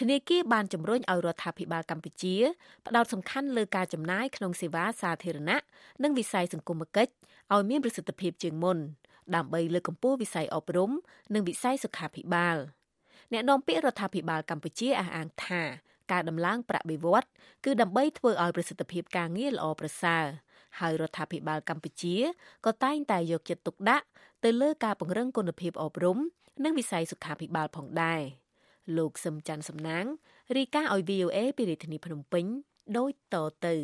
[0.00, 2.36] ធនាគារបានជំរុញឲ្យរដ្ឋាភិបាលកម្ពុជា
[2.86, 5.60] ផ្ដោតសំខាន់លើការចំណាយក្នុងសេវាសាធារណៈ
[6.02, 7.12] និងវិស័យសង្គមគិច្ច
[7.52, 8.78] ឲ្យមានប្រសិទ្ធភាពជាងមុន
[9.34, 10.90] ដើម្បីលើកកម្ពស់វិស័យអប់រំ
[11.34, 12.56] និងវិស័យសុខាភិបាល
[13.32, 15.62] អ្នកនាំពាក្យរដ្ឋាភិបាលកម្ពុជាអះអាងថា
[16.12, 17.28] ការដំឡើងប្រាក់បៀវត្ស
[17.64, 20.24] គឺដើម្បីធ្វើឲ្យប្រសិទ្ធភាពការងារល្អប្រសើរ
[20.78, 22.16] ហើយរដ្ឋាភិបាលកម្ពុជា
[22.66, 24.06] ក៏តែងតែយកចិត្តទុកដាក់
[24.44, 26.18] ទៅលើការពង្រឹងគុណភាពអប់រំ
[26.64, 28.20] និងវិស័យសុខាភិបាលផងដែរ
[28.96, 30.04] លោកសឹមច័ន្ទសំណាង
[30.56, 32.44] រាយការណ៍ឲ្យ VOA ពីរាជធានីភ្នំពេញ
[32.96, 33.36] ដូចត
[33.66, 33.76] ទៅ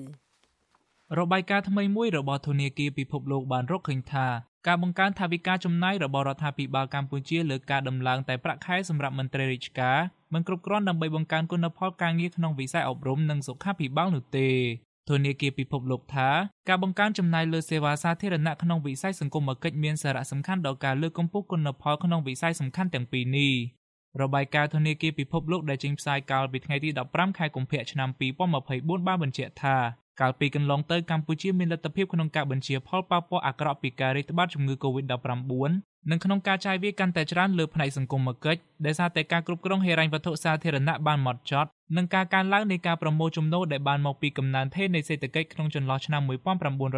[1.21, 4.27] របាយការណ៍ថ្មីមួយរបស់ធនាគារពិភពលោកបានរកឃើញថា
[4.67, 9.99] ការបង្កើនថវិកាចំណាយរបស់រដ្ឋាភិបាលកម្ពុជាលើការដំឡើងតែប្រាក់ខែសម្រាប់មន្ត្រីរាជការ
[10.35, 14.49] មិនគ្រប់គ្រាន់ដើម្បីបង្កើនគុណផលការងារក្នុងវិស័យអប់រំនិងសុខាភិបាលនោះទេ
[15.09, 16.29] ធនាគារពិភពលោកថា
[16.69, 23.53] ការបង្កើនចំណាយលើសេវាសាធារណៈក្នុងវិស័យសង្គមគិច្ចមានសារៈសំខាន់ដល់ការលើកកម្ពស់គុណផលក្នុងវិស័យសំខាន់ទាំងពីរនេះ
[24.23, 28.09] របាយការណ៍ធនាគារពិភពលោកដែលចេញផ្សាយកាលពីថ្ងៃទី15ខែកុម្ភៈឆ្នាំ
[28.59, 29.77] 2024បានបញ្ជាក់ថា
[30.21, 35.13] កាលពីកន្លងទៅកម្ពុជាមានលទ្ធភាពក្នុងការបញ្ជាផលប៉ះពាល់អាក្រក់ពីការរាតត្បាតជំងឺ Covid-19
[36.11, 46.23] និងក្នុងការចាយវាយកាន់តែច្រើនលើផ្នែកសង្គមគិច្ចដែលសារតែការគ្រប់គ្រងហិរញ្ញវត្ថុសាធារណៈបានម៉ត់ចត់និងការកើនឡើងនៃការប្រមូលចំណូលដែលបានមកពីកំណើនថេរនៃសេដ្ឋកិច្ចក្នុងចន្លោះឆ្នាំ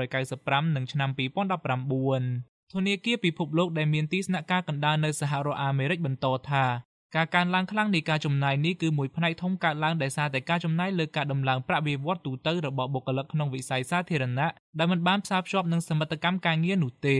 [0.00, 6.64] 1995និងឆ្នាំ2019ធនាគារពិភពលោកដែលមានទីស្នាក់ការកណ្ដាលនៅសហរដ្ឋអាមេរិកបន្តថា
[7.16, 14.48] ការកើនឡើងខ្លាំងនៃការចំណាយនេះគឺមួយផ្នែកធំកើតឡើងដោយសារតែការចំណាយលើការដំឡើងប្រាក់បៀវត្សទូទៅរបស់បុគ្គលិកក្នុងវិស័យសាធារណៈ
[14.78, 17.18] ដែលមិនបានផ្សារភ្ជាប់នឹងសមិទ្ធកម្មការងារនោះទេ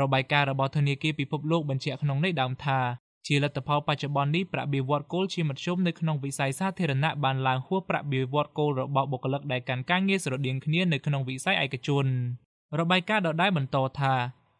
[0.00, 2.80] របាយការណ៍របស់ធនាគារពិភពលោកបញ្ជាក់ក្នុងន័យដើមថា
[3.26, 12.06] ជាលទ្ធផលបច្ចុប្បន្ននេះប្រាក់បៀវត្សគោលជាមធ្យមនៅក្នុងវិស័យសាធារណៈបានឡើងហួសប្រាក់បៀវត្សគោលរបស់បុគ្គលិកដែលកាន់ការងារស្រដៀងគ្នានៅក្នុងវិស័យឯកជន
[12.78, 14.14] របាយការណ៍ដដែលបន្តថា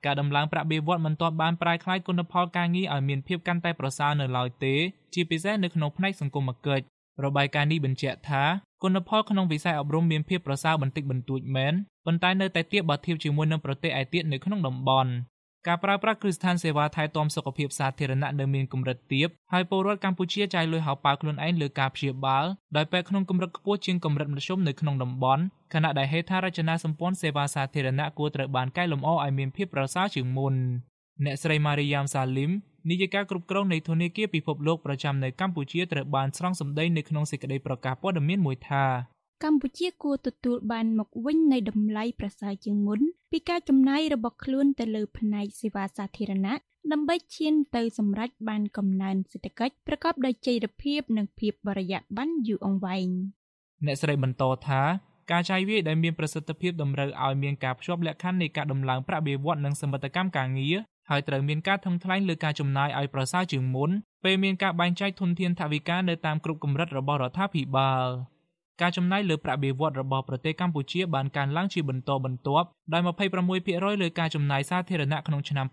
[0.04, 4.74] ការដំឡើងប្រាក់បៀវត្សមិនទាន់បានប្រែក្លាយគុណផលការងារឲ្យមានភាពកាន់តែប្រសើរនៅឡើយទេ
[5.14, 6.84] ជាពិសេសនៅក្នុងផ្នែកសង្គមគិច្ច
[7.24, 8.42] របាយការណ៍នេះបញ្ជាក់ថា
[8.82, 11.74] គុណផលក្នុងវិស័យអប់រំមានភាពប្រសើរបន្តិចបន្តួចមែន
[12.06, 15.12] ប៉ុន្តែនៅតែទាបបើធៀបជាមួយនឹងប្រទេសឯទៀតនៅក្នុងតំបន់
[15.68, 22.44] ការប្រើប្រាស់គ្រឹះស្ថានសេវាថែទាំសុខភាពសាធារណៈនៅមានកម្រិតទាបហើយពលរដ្ឋកម្ពុជាចាយលុយហោប៉ៅខ្លួនឯងលើការព្យាបាល
[22.76, 25.42] ដោយពេទ្យក្នុងកម្រិតខ្ពស់ជាងកម្រិតមធ្យមនៅក្នុងតំបន់
[25.74, 30.54] ខណៈដែលហេដ្ឋារចនាសម្ព័ន្ធសេវាសាធារណៈគួរត្រូវបានកែលម្អឲ្យមានភាពប្រសើរជាងមុន
[31.24, 32.50] អ្នកស្រីម៉ារីយ៉ាមសាលីម
[32.90, 38.84] នាយិកាគ្រប់គ្រងនៃធនាគារពិភពលោកប្រចាំនៅកម្ពុជាត្រូវបានស្រង់សម្ដីនៅក្នុងសេចក្តីប្រកាសព័ត៌មានមួយថា
[39.44, 43.00] កម្ពុជាគួរទទួលបានមកវិញនៃតម្លៃប្រសើរជាងមុន
[43.32, 46.54] ពីការចំណាយរបស់ខ្លួនទៅលើផ្នែកសេវាសាធារណៈ
[46.92, 53.08] ដើម្បីឈានទៅសម្រេចបានកំណើនសេដ្ឋកិច្ចប្រកបដោយចីរភាពនិងភាពបរិយាបន្នយូរអង្វែង
[53.86, 54.82] អ្នកស្រីបន្តថា
[55.30, 60.76] ការចាយវាយដែលមានប្រសិទ្ធភាពតម្រូវឲ្យមានការភ្ជាប់លក្ខខណ្ឌនៃការដំឡើងប្រាក់បៀវត្សនិងសមិទ្ធកម្មការងារ
[61.10, 63.90] ហើយត្រូវមានការថឹងថ្លែងលើការចំណាយឲ្យប្រសើរជាងមុន
[64.24, 68.06] ពេលមានការបែងចែកធនធានថវិកានៅតាមគ្រប់កម្រិតរបស់រដ្ឋាភិបាល
[68.80, 73.02] ការចំណាយលើប្រាក់បៀវត្សរបស់ប្រទេសកម្ពុជាបានកើនឡើងជាបន្តបន្ទាប់ដោយ
[73.56, 75.66] 26%លើការចំណាយសាធារណៈក្នុងឆ្នាំ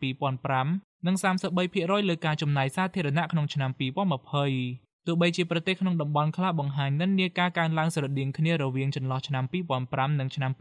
[0.51, 1.15] 2005និង
[1.61, 9.43] 33%លើការចំណាយសាធារណៈក្នុងឆ្នាំ2020ទោះបីជាប្រទេសក្នុងតំបន់ខ្លះបង្ហាញនិន្នាការកើនឡើងស្រដៀងគ្នារវាងចន្លោះឆ្នាំ
[9.81, 10.51] 2005និងឆ្នាំ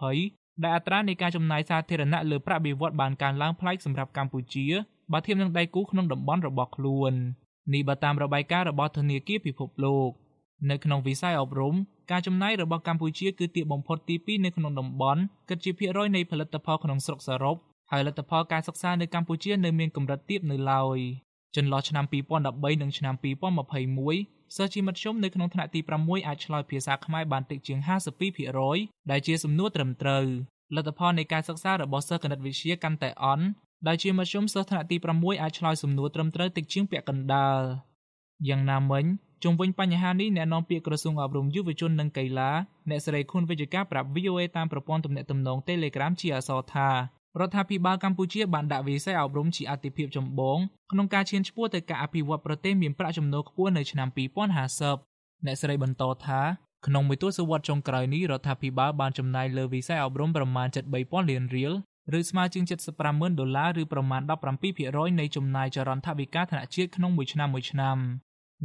[0.00, 4.66] 2020ដែលអត្រានៃការចំណាយសាធារណៈលើប្រាក់បៀវត្សបានកើនឡើងប្លែកសម្រាប់កម្ពុជា
[5.12, 7.12] បើធៀបនឹងដៃគូក្នុងតំបន់របស់ខ្លួន
[7.72, 10.10] នេះបើតាមរបាយការណ៍របស់ធនាគារពិភពលោក
[10.70, 11.74] នៅក្នុងវិស័យអប់រំ
[12.10, 17.56] ការចំណាយរបស់កម្ពុជាគឺទាបបំផុតទី2នៅក្នុងតំបន់ គិតជាភាគរយនៃផលិតផលក្នុងស្រុកសរុប
[17.90, 20.98] ហើយលទ្ធផលការសិក្សានៅកម្ពុជានៅមានកម្រិតទាបនៅឡើយ
[21.56, 22.04] ចន្លោះឆ្នាំ
[22.44, 27.78] 2013និងឆ្នាំ2021សិស្សជាមធ្យមនៅក្នុងថ្នាក់ទី6អាចឆ្លើយភាសាខ្មែរបានតិចជាង
[28.44, 30.24] 52%ដែលជាសំណួរត្រឹមត្រូវ
[30.76, 33.44] លទ្ធផលនៃការសិក្សារបស់សិស្សគណិតវិទ្យាកាន់តែអន់
[33.86, 37.60] ដែលជាមធ្យមសិស្សថ្នាក់ទី6អាចឆ្លើយសំណួរត្រឹមត្រូវតិចជាងពាក់កណ្ដាល
[38.48, 39.04] យ៉ាងណាមិញ
[39.42, 42.50] ជុំវិញបញ្ហានេះអ្នកនាំពាក្យក្រសួងអប់រំយុវជននិងកីឡា
[42.90, 46.96] អ្នកស្រីខុនវិជ្ជការប្រាប់ VOA តាមប្រព័ន្ធទំនាក់ទំនង Telegram ជាអក្សរថារ
[47.48, 50.58] ដ្ឋាភិបាលកម្ពុជាបានដាក់វិស័យអប់រំជាអាទិភាពចម្បង
[50.92, 54.08] ក្នុងការឈានឆ្ពោះទៅការអភិវឌ្ឍប្រទេសមានប្រាក់ចំណូលខ្ពស់នៅឆ្នាំ
[54.76, 56.40] 2050អ្នកស្រីបន្តថា
[56.86, 61.72] ក្នុងមួយទសវត្សរ៍ចុងក្រោយនេះរដ្ឋាភិបាលបានចំណាយលើវិស័យអប់រំប្រមាណ73000លានរៀល
[62.18, 62.64] ឬស្មើជាង
[63.02, 64.22] 750,000ដុល្លារឬប្រមាណ
[64.70, 67.98] 17%នៃចំណាយចរន្តថវិកាធនជាតិក្នុងមួយឆ្នាំមួយឆ្នាំ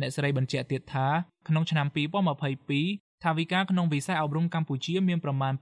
[0.02, 1.08] អ្នកស្រីបញ្ជាក់ទៀតថា
[1.48, 1.88] ក្នុងឆ្នាំ
[2.56, 5.54] 2022ថាវិការក្នុងវិស័យអប់រំកម្ពុជាមានប្រមាណ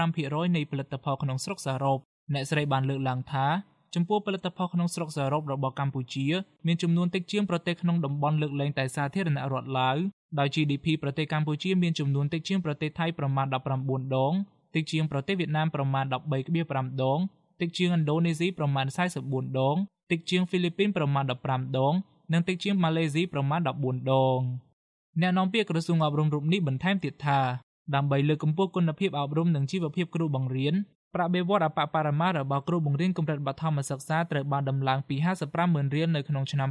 [0.00, 1.98] 2.5%នៃផលិតផលក្នុងស្រុកសរុប
[2.34, 3.46] អ្នកស្រីបានលើកឡើងថា
[3.94, 6.26] ចំពោះផលិតផលក្នុងស្រុកសរុបរបស់កម្ពុជា
[6.66, 9.96] មានចំនួនតិចជាងប្រទេសក្នុងតំបន់លើកលែងតែសាធារណរដ្ឋឡាវ
[10.38, 13.46] ដោយ GDP ប្រទេសកម្ពុជាមានចំនួនតិចជាងប្រទេសថៃប្រមាណ
[13.80, 14.34] 19ដង
[14.74, 16.04] តិចជាងប្រទេសវៀតណាមប្រមាណ
[16.54, 17.20] 13.5ដង
[17.60, 18.86] តិចជាងឥណ្ឌូនេស៊ីប្រមាណ
[19.22, 19.76] 44ដង
[20.10, 21.94] តិចជាងហ្វីលីពីនប្រមាណ15ដង
[22.32, 24.40] និងតិចជាងម៉ាឡេស៊ីប្រមាណ14ដង
[25.20, 27.40] អ្នកនាំពាក្យក្រសួងអប់រំរូបនេះបន្ថែមទៀតថា
[27.94, 30.74] ដើម្បីលើកកម្ពស់គុណភាពអប់រំនិងជីវភាពគ្រូបង្រៀន
[31.14, 36.68] ប្រាក់បៀវត្សអបបរមារបស់គ្រូបង្រៀនកម្រិតបឋមសិក្សាត្រូវបានដំឡើងពី55ម៉ឺនរៀលនៅក្នុងឆ្នាំ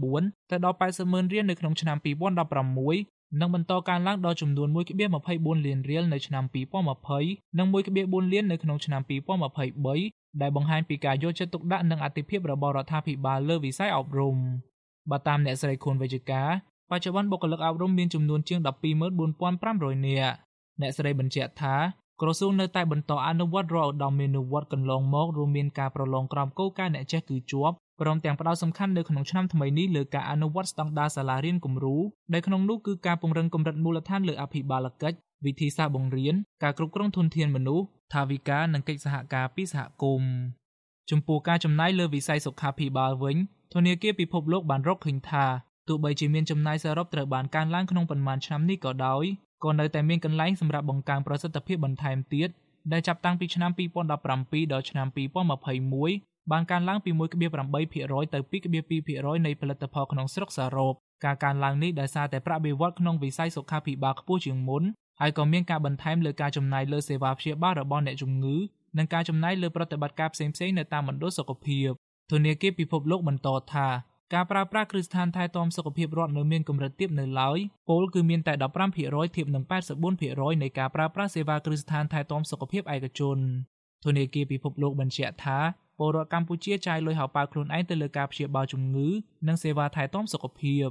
[0.00, 4.68] 2014ទៅដល់80ម៉ឺនរៀលនៅក្នុងឆ្នាំ2016និងបន្តកើនឡើងដល់ចំនួន
[5.16, 6.44] 1.24លានរៀលនៅឆ្នាំ
[7.04, 9.02] 2020និង1.4លាននៅក្នុងឆ្នាំ
[9.70, 14.36] 2023ដែលបង្ហាញពីការយកចិត្តទុកដាក់និងអធិភាពរបស់រដ្ឋាភិបាលលើវិស័យអប់រំ
[15.10, 16.42] បើតាមអ្នកស្រីខួនវេជ្ជកា
[16.90, 18.58] បច្ចុប្បន្នបុគ្គលិកអប់រំមានចំនួនជាង
[19.36, 20.34] 124,500នាក់
[20.80, 21.76] អ្នកស្រីបញ្ជាក់ថា
[22.20, 31.96] ក្រសួងនៅតែបន្តអនុវត្តរាល់ឧត្តមមេនុវត្តកន្លងមករួមមានការប្រឡងក្រមគោលការណ៍អ្នកចេះគឺជាប់ព្រមទាំងផ្ដោតសំខាន់នៅក្នុងឆ្នាំថ្មីនេះលើការអនុវត្តស្តង់ដារសាលារៀនគំរូ
[32.32, 40.32] ដែលក្នុងនោះគឺការពង្រឹងកម្រិតមូលដ្ឋានលើអភិបាលកិច្ចវិធីសាស្ត្របង្រៀនការគ្រប់គ្រងធនធានមនុស្សថាវិការនិងកិច្ចសហការពីសហគមន៍
[41.10, 43.36] ចំពោះការចំណាយលើវិស័យសុខាភិបាលវិញ
[43.76, 45.44] ធនាគារពិភពលោកបានរកឃើញថា
[45.88, 49.24] ទោះបីជាមានចំណាយសរុបត្រូវបានកើនឡើងក្នុងប៉ុន្មានឆ្នាំនេះក៏ដោយ
[49.64, 52.48] ក៏នៅតែមានកន្លែងសម្រាប់បង្កើនប្រសិទ្ធភាពបន្ថែមទៀត
[52.92, 55.06] ដែលចាប់តាំងពីឆ្នាំ2017ដល់ឆ្នាំ
[55.74, 60.94] 2021បានកើនឡើងពី1.8%ទៅ2.2%នៃផលិតផលក្នុងស្រុកសរុប
[61.24, 64.82] ការកើនឡើងនេះដោយសារតែប្រាក់បៀវត្សក្នុងវិស័យសុខាភិបាលខ្ពស់ជាងមុន
[65.20, 68.56] ហើយក៏មានការបន្ថែមលើការចំណាយលើសេវាព្យាបាលរបស់អ្នកជំងឺ
[68.98, 71.90] និងការចំណាយលើប្រតិបត្តិការផ្សេងៗនៅតាមមណ្ឌលសុខភាព
[72.30, 73.88] ធនាគារពិភពលោកបន្តថា
[74.34, 77.58] ការប្រើប្រាស់គ្រឹះស្ថានថែទាំសុខភាពរដ្ឋនៅមានកម្រិតទាបនៅឡើយ
[77.88, 79.64] ពលគឺមានតែ15%ធៀបនឹង
[80.12, 83.38] 84%នៃការប្រើប្រាស់សេវាគ្រឹះស្ថានថែទាំសុខភាពឯកជន
[84.04, 85.58] ធនាគារពិភពលោកបញ្ជាក់ថា
[85.98, 89.08] ពលរដ្ឋកម្ពុជាចាយលុយហោប៉ៅខ្លួនឯងទៅលើការព្យាបាលជំងឺ
[89.48, 90.86] និងសេវាថែទាំសុខភាព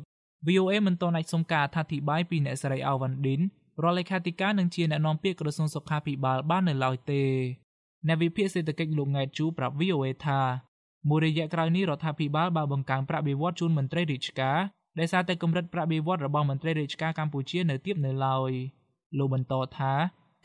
[0.47, 3.41] VOA មិនទាន់អាចសុំការអធិប្បាយពីអ្នកស្រីអាវ៉ាន់ឌិន
[3.83, 7.23] រដ្ឋលេខាធិការនិងជាអ្នកនាំពាក្យក្រសួងសុខាភិបាលបាននៅឡើយទេ
[8.07, 10.41] អ្នកវិភាគសេដ្ឋកិច្ចលោកង៉ែតជូប្រាប់ VOA ថា
[11.09, 14.59] មួយរយៈក្រោយនេះរដ្ឋាភិបាលបានបង្កើនប្រាក់បៀវត្សជូនមន្ត្រីរាជការ
[14.99, 18.51] ដែលសារតែកម្រិតប្រាក់បៀវត្សរបស់មន្ត្រីរាជការកម្ពុជានៅទាបនៅឡើយ
[19.17, 19.93] លោកបន្តថា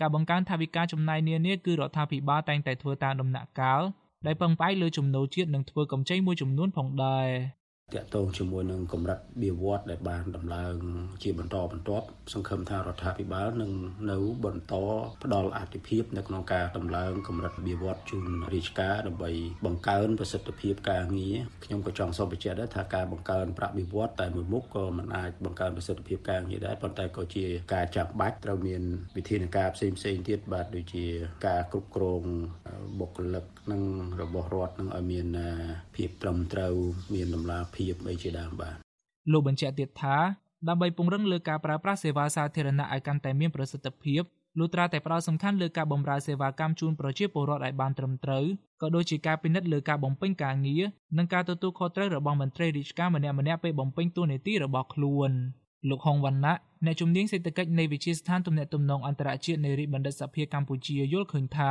[0.00, 3.82] ការបង្កើនថវិកាចំណាយនានាគឺរដ្ឋាភិបាលតែងតែធ្វើតាមដំណាក់កាល
[4.26, 7.28] ដែលពឹងផ្អែកលើចំណូលជាតិនិងធ្វើកម្ចីមួយចំនួនផងដែរ
[7.94, 10.74] តាក់ទងជាមួយនឹងកម្រិតបៀវត្សដែលបានដំឡើង
[11.22, 13.72] ជាបន្តបន្ទាប់សង្ឃឹមថារដ្ឋាភិបាលនឹង
[14.10, 14.74] នៅបន្ត
[15.22, 19.30] ផ្ដល់អធិភាពនៅក្នុងការដំឡើងកម្រិតបៀវត្សជូនរាជការដើម្បី
[19.66, 28.82] បង្កើនប្រសិទ្ធភាពការងារខ្ញុំក៏ចង់សូមបញ្ជាក់ដែរថាការបង្កើនប្រាក់បៀវត្សតែមួយមុខក៏មិនអាចបង្កើនប្រសិទ្ធភាពការងារដែរប៉ុន្តែក៏ជាការចាំបាច់ត្រូវមាន
[29.16, 31.06] វិធានការផ្សេងផ្សេងទៀតបាទដូចជា
[31.46, 32.22] ការគ្រប់គ្រង
[33.00, 33.82] បុគ្គលិក និង
[34.20, 35.26] របស់រដ្ឋនឹងឲ្យមាន
[35.94, 36.74] ភាពត្រឹមត្រូវ
[37.14, 38.76] មានតម្លាភាពអីជាដើមបាទ
[39.32, 40.16] លោកបញ្ជាក់ទៀតថា
[40.68, 44.22] ដើម្បីពង្រឹងលើការប្រើប្រាស់សេវាសាធារណៈឲ្យកាន់តែមានប្រសិទ្ធភាព
[44.58, 48.44] លុះត្រាតែផ្ដោតសំខាន់លើការបម្រើសេវាកម្មជូនប្រជាពលរដ្ឋឲ្យបានត្រឹមត្រូវ
[48.82, 50.82] ក៏ដូចជាការពិនិត្យលើការបំពេញការងារ
[51.18, 55.30] និងការទទួលខុសត្រូវរបស់មន្ត្រីរាជការម្នាក់ៗពេលបំពេញតួនាទីរបស់ខ្លួន
[55.88, 61.70] លោកហុងវណ្ណៈអ្នកជំនាញសេដ្ឋកិច្ចនៃវិទ្យាស្ថានទំនាក់ទំនងអន្តរជាតិនៃរាជបណ្ឌិតសភាកម្ពុជាយល់ឃើញថា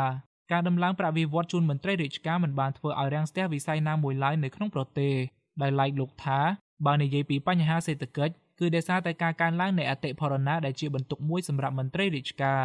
[0.51, 5.13] ការដំឡើងប្រាក់បៀវត្សជូនមន្ត្រីរាជការមិនបានធ្វើឲ្យរាំងស្ទះវិស័យណាមួយឡើយនៅក្នុងប្រទេស
[5.61, 6.39] ដោយឡែកលោកថា
[6.87, 12.63] បើនិយាយពីបញ្ហាសេដ្ឋកិច្ចគឺដោយសារតែការកើនឡើងនៃអតិផរណាដែលជាបន្ទុកមួយសម្រាប់មន្ត្រីរាជការ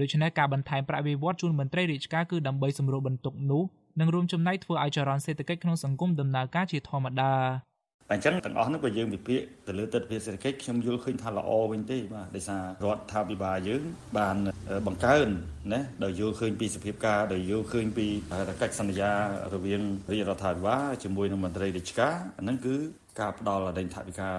[0.00, 3.62] ដូច្នេះការបន្ថែមប្រាក់បៀវត្សជូនមន្ត្រីរាជការគឺដើម្បីសម្រួលបន្ទុកនោះ
[4.00, 7.32] និងរួមចំណែកធ្វើឲ្យចរន្តសេដ្ឋកិច្ចក្នុងសង្គមដំណើរការជាធម្មតា
[8.12, 13.82] អញ្ចឹងទាំងអស់នោះបើយើងវិភាគទៅលើទស្សនវិជ្ជាសេដ្ឋកិច្ចខ្ញុំយល់ឃើញថាល្អវិញទេបាទដោយសាររដ្ឋាភិបាលយើង
[14.18, 14.36] បាន
[14.86, 15.28] បង្កើន
[15.72, 18.06] ណាដោយយល់ឃើញពីសភាពការដោយយល់ឃើញពី
[18.62, 19.10] កិច្ចសន្យា
[19.54, 22.74] រវាងរាជរដ្ឋាភិបាលជាមួយនឹងមន្ត្រីរាជការហ្នឹងគឺ
[23.20, 24.30] ការផ្ដល់អដេញថវិកា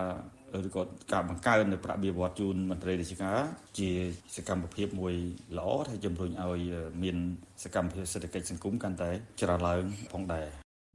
[0.68, 3.40] ឬក៏ការបង្កើននៅប្រាក់បៀវត្សជូនមន្ត្រីរាជការ
[3.78, 3.90] ជា
[4.36, 5.14] សកម្មភាពមួយ
[5.58, 6.62] ល្អដែលជំរុញឲ្យ
[7.04, 7.18] មាន
[7.64, 9.10] សកម្មភាពសេដ្ឋកិច្ចសង្គមកាន់តែ
[9.42, 10.48] ច្រើនឡើងផងដែរ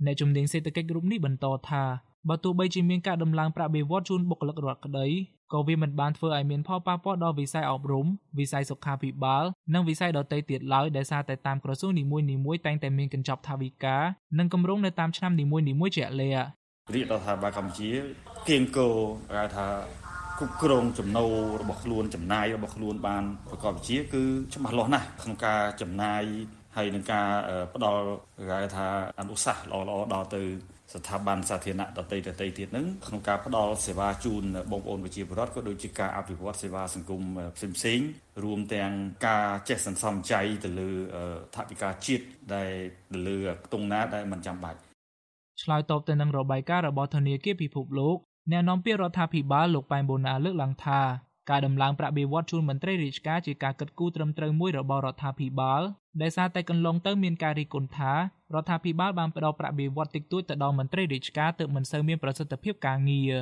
[0.06, 1.82] អ្នកជំនាញសេដ្ឋកិច្ចរូបនេះបន្តថា
[2.28, 5.06] បើទោះបីជាមានការដំឡើងប្រាក់បៀវត្សជូនបុគ្គលិករដ្ឋក្តី
[5.52, 8.06] ក៏វាមិនបានធ្វើឲ្យមានផលប៉ះពាល់ដល់វិស័យអប់រំ
[8.38, 9.44] វិស័យសុខាភិបាល
[9.74, 13.96] និងវិស័យដទៃទៀតឡើយដោយសារតែតាមក្រសួងនីមួយៗតែងតែមានកញ្ចប់ថវិកា
[14.38, 16.46] និងគម្រោងនៅតាមឆ្នាំនីមួយៗជាក់លាក់
[16.94, 17.90] រាជរដ្ឋាភិបាលកម្ពុជា
[18.48, 18.88] គៀងគោ
[19.32, 19.66] គេថា
[20.38, 24.22] គ្រប់គ្រងចំណូលរបស់ខ្លួនចំណាយរបស់ខ្លួនបានប្រកបវិជ្ជាគឺ
[24.54, 26.22] ច្បាស់លាស់ណាស់ក្នុងការចំណាយ
[26.76, 27.28] ហើយនឹងការ
[27.74, 28.02] ផ្ដល់
[28.50, 28.86] គេថា
[29.20, 30.42] អនុសាសន៍ល្អៗដល់ទៅ
[31.00, 37.22] ស្ថាប័នសាធារណៈដតីដតីទៀតនឹងក្នុងការផ្ដល់សេវាជូនបងប្អូនប្រជាពលរដ្ឋក៏ដូចជាការអភិវឌ្ឍសេវាសង្គម
[37.56, 38.00] ផ្សេងផ្សេង
[38.44, 38.92] រួមទាំង
[39.26, 40.90] ការចេះសន្សំចៃទៅលើ
[41.54, 42.24] ថវិកាជាតិ
[42.54, 42.70] ដែល
[43.12, 44.78] ទៅលើខ្ទង់ណាដែលមិនចាំបាច់
[45.62, 48.16] ឆ្លើយតបទៅនឹងរបាយការណ៍របស់ធនាគារពិភពលោក
[48.52, 51.00] អ្នកនាំពាក្យរដ្ឋាភិបាលលោកប៉ែនបូណាលើកឡើងថា
[51.50, 55.82] ការដំឡើងប្រាក់បៀវត្សជូនមន្ត្រីរាជការជាការគិតគូរត្រឹមត្រូវមួយរបស់រដ្ឋាភិបាល
[56.20, 58.18] ដែលសារតែកន្លងទៅមានការរិះគន់ថារ
[58.62, 63.32] ដ្ឋាភិបាលបានផ្ដល់ប្រាក់បៀវត្សតិចតួចទៅដល់មន្ត្រីរាជការទើបមិនសូវមានប្រសិទ្ធភាពការងារ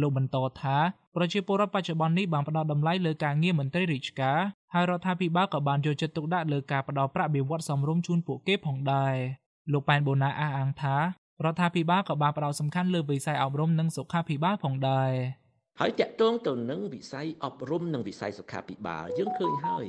[0.00, 0.76] លោកបន្តថា
[1.16, 4.40] ប្រជាពលរដ្ឋបច្ចុប្បន្ននេះបានផ្ដល់តម្លៃលើការងារមន្ត្រីរាជការ
[4.74, 9.14] ហើយរដ្ឋាភិបាលក៏បានយកចិត្តទុកដាក់លើការផ្ដល់ប្រាក់បៀវត្សសមរម្យជូនពួកគេផងដែរ
[9.72, 10.96] លោកប៉ែនបូណាអះអាងថា
[11.44, 15.12] រដ្ឋាភិបាលក៏បានផ្ដោតសំខាន់លើវិស័យអប់រំនិងសុខាភិបាលផងដែរ
[15.80, 19.86] ហើយតកតងទៅនឹងវិស័យអប់រំនិងវិស័យសុខាភិបាលយើងឃើញហើយ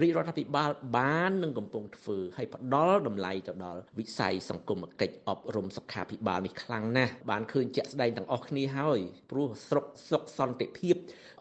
[0.00, 10.94] រាជរដ្ឋាភិបាលបាននឹងកំពុងធ្វើឲ្យផ្ដល់តម្លៃទៅដល់វិស័យសង្គមគិច្ចអប់រំសុខាភិបាលនេះខ្លាំងណាស់បានឃើញជាក់ស្ដែងទាំងអស់គ្នាហើយព្រោះស្រុកសុខសន្តិភាព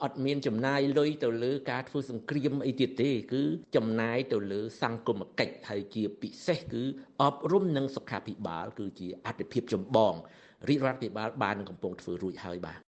[0.04, 3.44] អត់មានចំណាយលុយទៅលើការធ្វើសង្គ្រាមអីទៀតទេគឺ
[3.76, 6.84] ចំណាយទៅលើសង្គមគិច្ចហើយជាពិសេសគឺ
[7.22, 10.14] អប់រំនិងសុខាភិបាល គឺជាអត្ថិភាពចម្បង
[10.70, 12.89] រាជរដ្ឋាភិបាលបានកំពុងធ្វើរួចហើយបាទ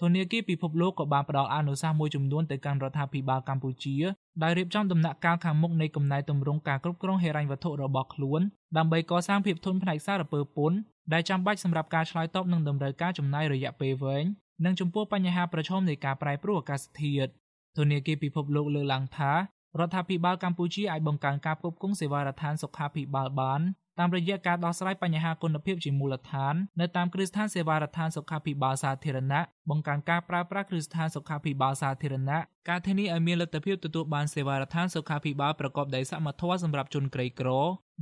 [0.00, 3.96] ធនាគារពិភពលោកក៏បានផ្ដល់អនុសាសន៍មួយចំនួនទៅកាន់រដ្ឋាភិបាលកម្ពុជា
[4.42, 8.40] ដោយរៀបចំដំណាក់កាលខាងមុខនៃកំណែទម្រង់ការគ្រប់គ្រងហិរញ្ញវត្ថុរបស់ខ្លួន
[8.76, 10.78] ដើម្បីកសាងភាពធន់ផ្នែកសារពើពន្ធ
[11.12, 14.24] ដែលចាំបាច់សម្រាប់ការឆ្លើយតបនឹងតម្រូវការចំណាយរយៈពេលវែង
[14.64, 17.30] និងចំពោះបញ្ហាប្រឈមនៃការប្រែប្រួលអាកាសធាតុ
[17.78, 19.38] ធនាគារពិភពលោកលើកឡើងថារ
[19.86, 23.60] ដ្ឋាភិបាលកម្ពុជាអាចបង្កើនការផ្គត់ផ្គង់សេវារដ្ឋាភិបាលសុខាភិបាលបាន
[23.98, 32.38] តាមរយៈការដោះស្រាយបញ្ហាគុណភាពជាមូលដ្ឋាននៅតាមគ្រឹះស្ថានសេវារដ្ឋាភិបាលសុខាភិបាលសាធារណៈបង្កើនការប្រើប្រាស់គ្រឹះស្ថានសុខាភិបាលសាធារណៈ
[32.68, 37.48] ការធានាឲ្យមានលទ្ធភាពទទួលបានសេវារដ្ឋាភិបាលសុខាភិបាលប្រកបដោយសមត្ថភាពសម្រាប់ជនក្រីក្រ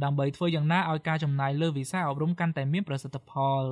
[0.04, 3.64] ដើម្បីធ្វើយ៉ាងណាឲ្យការចំណាយលើវិស័យអប់រំកាន់តែមានប្រសិទ្ធផល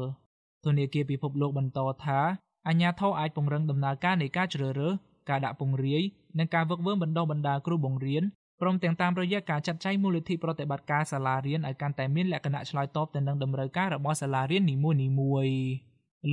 [0.64, 2.20] ធនាគារពិភពលោកបន្តថា
[2.68, 4.94] អាជ្ញាធរអាចពង្រឹងដំណើរការនៃការជ្រើសរើស
[5.28, 6.02] ការដាក់ពង្រាយ
[6.38, 8.22] និងការវឹកវើបណ្ដុះបណ្ដាលគ្រូបង្រៀន
[8.60, 15.60] ព្រមទាំងតាមរយៈការចាត់ចែងមូលនិធិប្រតិបត្តិការសាលារៀនឲ្យកាន់តែមានលក្ខណៈឆ្លើយតបទៅនឹងតម្រូវការរបស់សាលារៀននីមួយៗ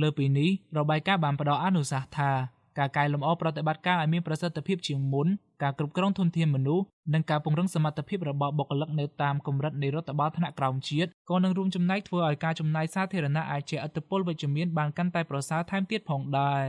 [0.02, 2.30] លើពីនេះរបាយការណ៍បានផ្ដល់អនុសាសន៍ថា
[2.78, 5.28] ការកែលម្អប្រតិបត្តិការឲ្យមានប្រសិទ្ធភាពជាងមុន
[5.62, 16.64] ការគ្រប់គ្រងធនធានមនុស្សនិងការពង្រឹងសមត្ថភាពរបស់បុគ្គលិកនៅតាមកម្រិតនៃរដ្ឋបាលថ្នាក់ក្រោមជាតិក៏នឹងរួមចំណែកធ្វើឲ្យការចំណាយសាធារណៈអាចជាឥទ្ធិពលវិជ្ជមានបានកាន់តែប្រសើរថែមទៀតផងដែរ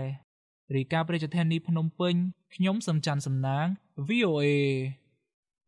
[0.76, 2.16] រីកាប្រជាធានីភ្នំពេញ
[2.56, 3.66] ខ្ញុំសំច័ន្ទសំណាង
[4.08, 4.46] VOA
[5.66, 5.68] ស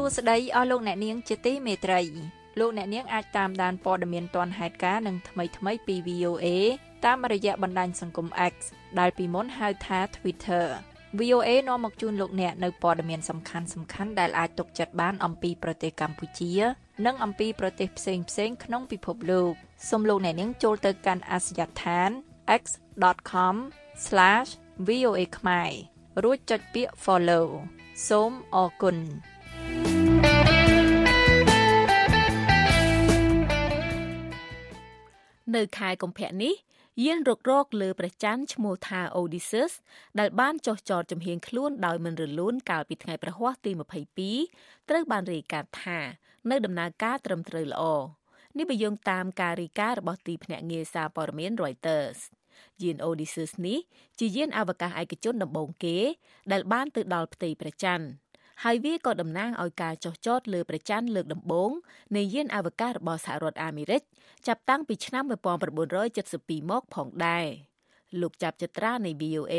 [0.00, 2.00] ួស្តីអស់លោកអ្នកនាងជាទីមេត្រី
[2.60, 6.46] លោកអ្នកនាងអាចតាមដានព័ត៌មានទាន់ហេតុការណ៍និងថ្មីថ្មីពី VOA
[7.04, 8.54] តាមរយៈបណ្ដាញសង្គម X
[8.98, 10.64] ដែលពីមុនហៅថា Twitter
[11.18, 16.52] VOA នាំមកជូនលោកអ្នកនៅព័ត៌មានសំខាន់សំខាន់ដែលអាចទុកចិត្តបានអំពីប្រទេសកម្ពុជា
[17.06, 19.52] និងអំពីប្រទេសផ្សេងផ្សេងក្នុងពិភពលោក
[19.90, 21.48] សូមលោកអ្នកនាងចូលទៅកាន់អាស
[23.98, 25.72] យដ្ឋាន x.com/voa ខ្មែរ
[26.24, 27.46] រួចចុចពាក្យ follow
[28.08, 28.96] សូមអរគុណ
[35.54, 36.54] នៅខែកុម្ភៈនេះ
[37.04, 39.72] យានរុករកលើព្រះច័ន្ទឈ្មោះថា Odysseus
[40.20, 43.70] ដែលបានចុះចតចំហៀងខ្លួនដោយមិនរលូនកាលពីថ្ងៃប្រហ័សទី
[44.30, 45.98] 22ត្រូវបានរាយការណ៍ថា
[46.50, 47.82] នៅដំណើរការត្រឹមត្រូវល្អ
[48.56, 52.18] នេះបើយោងតាមការរីការបស់ទីភ្នាក់ងារសារព័ត៌មាន Reuters
[52.82, 53.78] យាន Odysseus នេះ
[54.18, 55.96] ជាយានអវកាសឯកជនដំបូងគេ
[56.52, 58.06] ដែលបានទៅដល់ផ្ទៃព្រះច័ន្ទ
[58.64, 61.70] ហើយវាក៏តំណាងឲ្យការចុះចតលើព្រះច័ន្ទលើកដំបូង
[62.16, 64.02] នៃយានអវកាសរបស់សហរដ្ឋអាមេរិក
[64.46, 65.24] ចាប់តាំងពីឆ្នាំ
[65.96, 67.46] 1972មកផងដែរ
[68.20, 69.54] លោកចាប់ចត្រានៃ VOA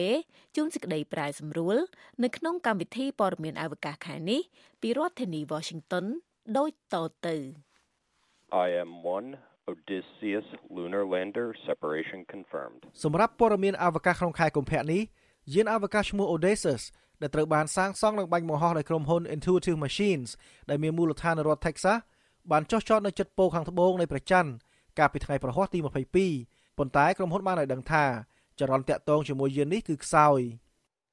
[0.55, 1.77] ជួនសេចក្តីប្រាយសម្រួល
[2.23, 4.41] នៅក្នុងកម្មវិធីព័ត៌មានអវកាសខែនេះ
[4.81, 6.05] ពីរដ្ឋធានី Washington
[6.57, 6.95] ដូចត
[7.25, 7.35] ទៅ
[8.67, 9.25] IM1
[9.69, 15.01] Odysseus Lunar Lander separation confirmed សម្រាប់ព័ត៌មានអវកាសក្នុងខែកុម្ភៈនេះ
[15.53, 16.83] យានអវកាសឈ្មោះ Odysseus
[17.21, 20.29] ដែលត្រូវបានសាងសង់និងបាញ់បង្ហោះដោយក្រុមហ៊ុន Intuitive Machines
[20.69, 21.97] ដែលមានមូលដ្ឋាននៅរដ្ឋ Texas
[22.51, 24.51] បានចុះចតនៅជិតពោខាងត្បូងនៃព្រះច័ន្ទ
[24.99, 28.05] កាលពីថ្ងៃប្រហ័សទី22ប៉ុន្តែក្រុមហ៊ុនបានឲ្យដឹងថា
[28.59, 30.39] ចរន្តតាក់ទងជាមួយយាននេះគឺខ្សោយ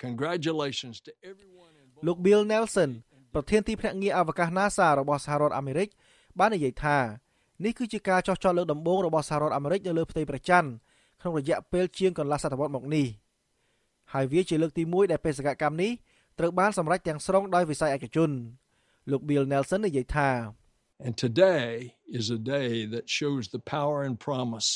[0.07, 1.75] Congratulations to everyone
[2.07, 2.91] លោក Bill Nelson
[3.35, 5.89] ប្រធានទីភ្នាក់ងារអវកាស NASA របស់សហរដ្ឋអាមេរិក
[6.39, 6.99] បាននិយាយថា
[7.65, 10.71] នេះគឺជាការចោះចោលលើកដំបូងរបស់សហរដ្ឋអាមេរិកនៅលើផ្ទៃព្រះច័ន្ទ
[11.21, 13.07] ក្នុងរយៈពេលជាងកន្លះសតវត្សរ៍មកនេះ
[14.13, 15.93] ហើយវាជាលើកទី1ដែលបេសកកម្មនេះ
[16.39, 18.31] ត្រូវបានសម្រេចទាំងស្រុងដោយវិស័យឯកជន
[19.11, 20.31] លោក Bill Nelson និយាយថា
[21.07, 21.67] And today
[22.19, 24.69] is a day that shows the power and promise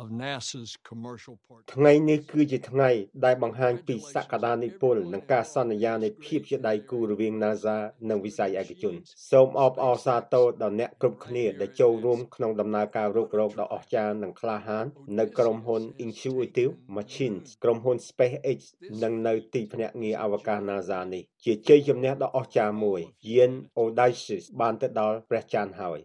[0.00, 2.90] of NASA's commercial partner ថ្ងៃនេះគឺជាថ្ងៃ
[3.24, 7.76] ដែលបង្ហាញពីសក្តានុពលនិងការសន្យានៃភាពជាដៃគូរវាង NASA
[8.10, 8.94] និងវិស័យឯកជន
[9.30, 14.84] សូមអបអរសាទរដល់អ្នកគ្រប់គ្នាដែលចូលរួមក្នុងដំណើរការរុករកដ៏អស្ចារ្យនិងក្លាហាន
[15.18, 18.58] នៅក្រុមហ៊ុន Intuitive Machines ក្រុមហ៊ុន SpaceX
[19.02, 23.50] និងនៅទីភ្នាក់ងារអវកាស NASA នេះជាជ័យជំនះដ៏អស្ចារ្យមួយយាន
[23.82, 25.98] Odysseus បានទៅដល់ព្រះច័ន្ទហើយ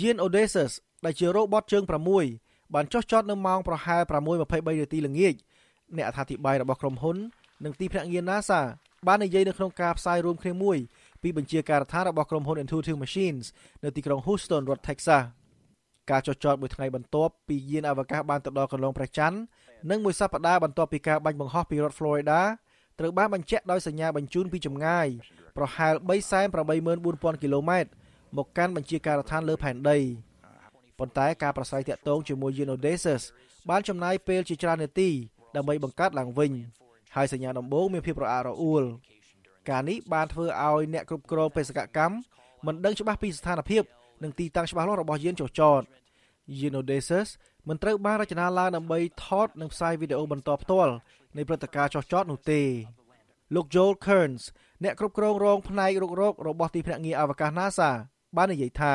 [0.00, 0.72] យាន Odysseus
[1.04, 5.34] ដែលជារ៉ូបតជើង6 បានចុះចតនៅម៉ោងប្រហែល6:23នាទីល្ងាច
[5.96, 7.16] អ្នកអត្ថាធិប្បាយរបស់ក្រុមហ៊ុន
[7.64, 8.60] និងទីភ្នាក់ងារ NASA
[9.06, 10.78] បាននិយាយនៅក្នុងការផ្សាយរួមគ្នាមួយ
[11.22, 13.44] ពីបញ្ជាការដ្ឋានរបស់ក្រុមហ៊ុន Intuitive Machines
[13.84, 15.22] នៅទីក្រុង Houston រដ្ឋ Texas
[16.10, 19.38] ការចុះចតមួយថ្ងៃបន្ទាប់ពីយានអវកាសបានទៅដល់កន្លងព្រះច័ន្ទ
[19.90, 22.40] និងមួយសប្តាហ៍បន្ទាប់ពីការបាញ់បង្ហោះពីរដ្ឋ Florida
[22.98, 25.06] ត្រូវបានបញ្ជាក់ដោយសញ្ញាបញ្ជូនពីចម្ងាយ
[25.56, 25.94] ប្រហែល
[26.68, 27.90] 384,000គីឡូម៉ែត្រ
[28.36, 29.98] មកកាន់បញ្ជាការដ្ឋានលើផែនដី
[30.98, 33.22] ប៉ុន្តែការប្រស័យតាក់ទងជាមួយ Odysseus
[33.70, 35.10] បានចំណាយពេលជាច្រើននាទី
[35.56, 36.52] ដើម្បីបង្កើតឡើងវិញ
[37.16, 38.84] ហើយសញ្ញាដំបូងមានភាពរអាក់រអួល
[39.70, 42.16] ការនេះបានធ្វើឲ្យអ្នកគ្រប់គ្រងបេសកកម្ម
[42.66, 43.82] មិនដឹងច្បាស់ពីស្ថានភាព
[44.22, 45.82] និងទីតាំងច្បាស់លាស់របស់យានចុះចត
[46.58, 47.28] យាន Odysseus
[47.68, 50.92] មិនត្រូវបានរចនាឡើងដើម្បីថតនិងផ្សាយវីដេអូបន្តផ្ទាល់
[51.36, 52.62] នៃព្រឹត្តិការណ៍ចុះចតនោះទេ
[53.54, 54.42] លោក Joel Kearns
[54.84, 57.90] អ្នកគ្រប់គ្រងរងផ្នែករុករករបស់ទីភ្នាក់ងារអវកាស NASA
[58.36, 58.94] បាននិយាយថា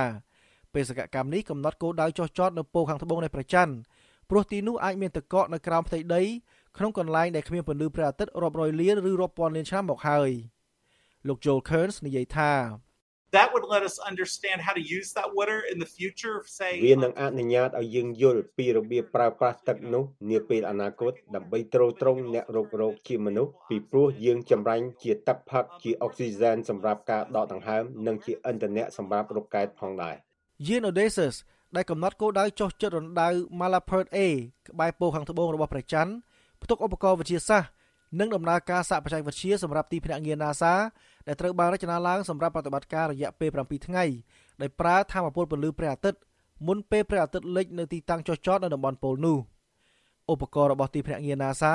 [0.76, 3.74] បេសកកម្មនេះកំណត់គោលដៅចុះចតនៅពោខាងត្បូងនៃព្រះច័ន្ទ
[4.30, 6.22] ព្រោះទីនោះអាចមានទឹកកកនៅក្រោមផ្ទៃដី
[6.78, 10.30] ក្នុងកន្លែងដែលគ្មានពន្លឺព្រះអាទិត្យរាប់រយលានឬរាប់ពាន់លានឆ្នាំមកហើយ
[11.28, 12.52] លោក Joel Kearns និយាយថា
[13.32, 30.18] that would let us understand how to use that water in the future say វានឹងអនុញ្ញាតឲ្យយើងយល់ពីរបៀបប្រើប្រាស់ទឹកនោះនាពេលអនាគតដើម្បីទ្រទ្រង់អ្នករករោគជាមនុស្សពីព្រោះយើងចម្រាញ់ជាទឹកផឹកជាអុកស៊ីហ្សែនសម្រាប់ការដកដង្ហើមនិងជាឥន្ធនៈសម្រាប់រកកែតផងដែរ
[30.68, 31.36] យាន Odysseus
[31.76, 34.20] ដែលកំណត់គោលដៅចុះជិតរណ្ដៅ Malapert A
[34.68, 36.14] ក្បែរពោខាងត្បូងរបស់ព្រះច័ន្ទ
[36.62, 37.70] ផ្ទុកឧបករណ៍វិទ្យាសាស្ត្រ
[38.20, 40.74] និងដំណើរការសាកបច្ចេកវិទ្យាសម្រាប់ទីភ្នាក់ងារ NASA
[41.28, 44.06] ដែលត្រូវបានរចនាឡើងសម្រាប់ប្រតិបត្តិការរយៈពេល7ថ្ងៃ
[44.62, 46.20] ដោយប្រើថាមពលពន្លឺព្រះអាទិត្យ
[46.68, 49.38] មុនពេលព្រះអាទិត្យលិចនៅទីតាំងចុះចតនៅតំបន់ប៉ូលនោះ
[50.32, 51.74] ឧបករណ៍របស់ទីភ្នាក់ងារ NASA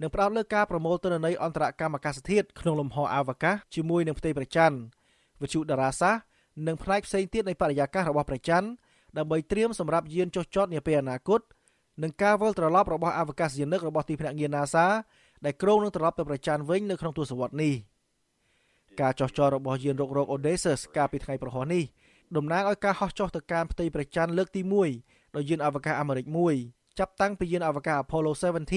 [0.00, 4.76] នឹងផ្ដោតលើការប្រមូលទិន្នន័យអន្តរកម្មអាកាសធាតុក្នុងលំហអវកាសជាមួយនឹងផ្ទៃព្រះច័ន្ទ
[5.42, 6.35] វិទ្យុតារាសាស្ត្រ
[6.66, 8.68] និងផ្នែកផ្សេងទៀតនៃបរិយាកាសរបស់ព្រះច័ន្ទ
[9.18, 11.40] ដើម្បីត្រៀមសម្រាប់យានចុះចតនាពេលអនាគត
[12.02, 14.86] និងការវិលត្រឡប់របស់អវកាសយានិករបស់ទីភ្នាក់ងារ NASA
[15.44, 17.74] ដែលគ្រោងនឹងត្រឡប់ទៅព្រះច័ន្ទវិញនៅក្នុងទសវត្សរ៍នេះ
[19.00, 21.84] ការចុះចតរបស់យានរករក Odysseus កាលពីថ្ងៃប្រហ័សនេះ
[22.36, 24.62] តំណាងឲ្យការហោះចុះទៅកាន់ផ្ទៃព្រះច័ន្ទលើកទី
[24.98, 26.26] 1ដោយយានអវកាសអាមេរិក
[26.62, 28.32] 1ចាប់តាំងពីយានអវកាស Apollo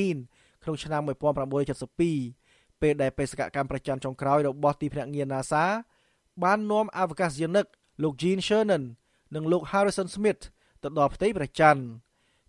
[0.06, 5.66] 17ក្នុងឆ្នាំ1972ពេលដែលបេសកកម្មព្រះច័ន្ទចុងក្រោយរបស់ទីភ្នាក់ងារ NASA
[6.44, 7.66] បាននាំអវកាសយានិក
[8.04, 8.84] លោក Gene Cernan
[9.36, 10.44] និងលោក Harrison Smith
[10.84, 11.84] ទៅដល់ផ្ទៃព្រះច័ន្ទ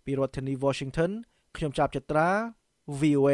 [0.05, 1.11] ពីរដ្ឋធានី Washington
[1.55, 2.29] ខ្ញុំចាប់ចត្រា
[2.99, 3.29] VOA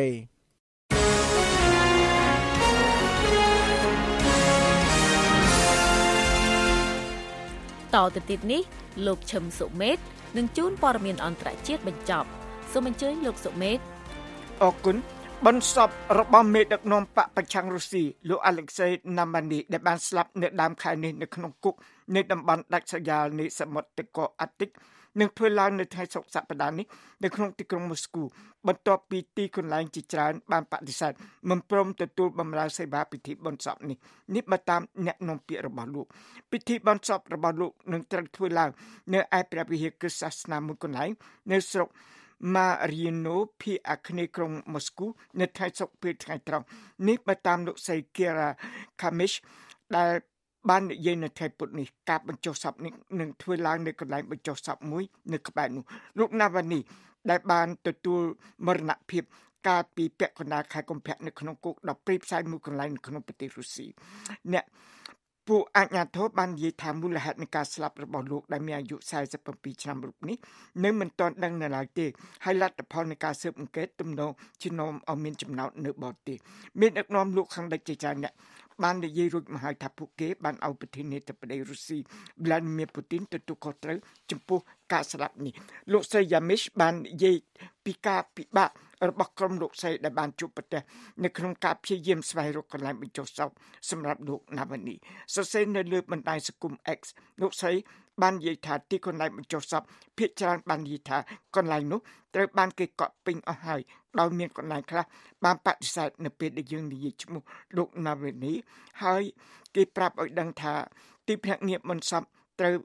[7.95, 8.61] តទៅទៀតនេះ
[9.05, 9.97] លោកឈឹមសុមេត
[10.37, 12.29] នឹងជួនព័ត៌មានអន្តរជាតិបញ្ចប់
[12.71, 13.79] សូមអញ្ជើញលោកសុមេត
[14.63, 14.97] អរគុណ
[15.45, 21.75] បនសពរបស់មេដឹកនាំបកប្រឆាំងរុស្ស៊ីលោកអាឡិចសេណាម៉ានីដែលបានស្លាប់នៅដើមខែនេះនៅក្នុងគុក
[22.15, 24.69] នៃតំបន់ដាច់ស្រយាលនៃសមុទ្រទឹកកកអាទិក
[25.19, 26.85] នឹងធ្វើឡើងនៅថ្ងៃសុក្រសប្តាហ៍នេះ
[27.23, 28.23] នៅក្នុងទីក្រុងមូស្គូ
[28.67, 31.13] បន្ទាប់ពីទីកន្លែងជាច្រើនបានបដិសេធ
[31.49, 33.97] មិនព្រមទទួលបម្រើសេវាពិធីបុណ្យសពនេះ
[34.35, 36.05] នេះបើតាមអ្នកនាំពាក្យរបស់លោក
[36.51, 38.69] ពិធីបុណ្យសពរបស់លោកនឹងត្រូវធ្វើឡើង
[39.13, 41.09] នៅឯព្រះវិហារគ្រិស្តសាសនាមួយកន្លែង
[41.51, 41.89] នៅស្រុក
[42.55, 45.07] Mariano ភាគអាគ្នេយ៍ក្រុងម៉ូស្គូ
[45.39, 46.65] នៅថ្ងៃសុក្រពេលថ្ងៃត្រង់
[47.07, 48.49] នេះបើតាមលោកសី Kira
[49.01, 49.35] Kamish
[49.95, 50.11] ដែល
[50.69, 55.83] បាននិយាយនៅថ្ងៃពុធនេះការបញ្ចុះសពនេះនឹងធ្វើឡើងនៅកន្លែងបញ្ចុះសពមួយនៅក្បែរនោះ
[56.19, 56.79] លោកណាវ៉ានី
[57.29, 58.21] ដែលបានទទួល
[58.67, 59.23] មរណភាព
[59.67, 63.87] កាលពីពាក់កណ្ដាលខែកុម្ភៈនៅក្នុងគុកដល់ព្រីផ្សាយមួយកន្លែងនៅក្នុងប្រទេសរុស្ស៊ី
[64.53, 64.65] អ្នក
[65.47, 68.97] ពួកអាជ្ញាធរបាននិយាយថាមូលហេតុនៃការស្លាប់របស់លោកដែលមានអាយុ
[69.39, 70.37] 47ឆ្នាំរូបនេះ
[70.83, 72.05] នៅមិនទាន់ដឹងនៅឡើយទេ
[72.45, 74.31] ហើយលទ្ធផលនៃការស៊ើបអង្កេតទំនង
[74.61, 76.37] ជានាំឲ្យមានចំណោទនៅបរទេស
[76.79, 78.33] មានដឹកនាំលោកខាងលិចជាច្រើនអ្នក
[78.83, 81.97] បាននិយាយរួចមកហើយថាពួកគេបានឲ្យប្រធានាធិបតីរុស្ស៊ី
[82.43, 83.97] Vladimir Putin ទទួលខុសត្រូវ
[84.31, 84.59] ចំពោះ
[84.93, 85.53] ការស្លាប់នេះ
[85.91, 87.35] លោកស្រី Yamish បាននិយាយ
[87.85, 88.71] ពីការពិបាក
[89.09, 90.81] របស់ក្រុមលោកស្រីដែលបានជួបប្រទះ
[91.23, 93.49] នៅក្នុងការព្យាយាមស្វែងរកកន្លែងបញ្ចុះសព
[93.89, 94.95] សម្រាប់លោកណាវ៉ានី
[95.35, 96.99] សរសេរនៅលើបណ្ដាញសង្គម X
[97.41, 97.73] លោកស្រី
[98.21, 99.83] បាននិយាយថាទីកន្លែងបញ្ចុះសព
[100.17, 101.17] ភាគច្រើនបាននិយាយថា
[101.55, 101.99] កន្លែងនោះ
[102.33, 103.81] ត្រូវបានគេកក់ពេញអស់ហើយ
[104.19, 105.05] ដោយមានកន្លែងខ្លះ
[105.43, 107.41] បានបដិសេធនៅពេលដែលយើងនិយាយឈ្មោះ
[107.77, 108.53] លោកណាវ៉ានី
[109.03, 109.23] ហើយ
[109.75, 110.73] គេប្រាប់ឲ្យដឹងថា
[111.27, 112.23] ទីភ្នាក់ងារមិនសព
[112.59, 112.75] ត្រូវ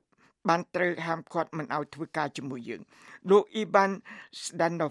[0.49, 2.83] បានត្រូវហាមឃាត់មិនឲ្យធ្វើការជាមួយយើង
[3.31, 3.91] លោកអ៊ីបាន
[4.45, 4.91] ស្ដានណូវ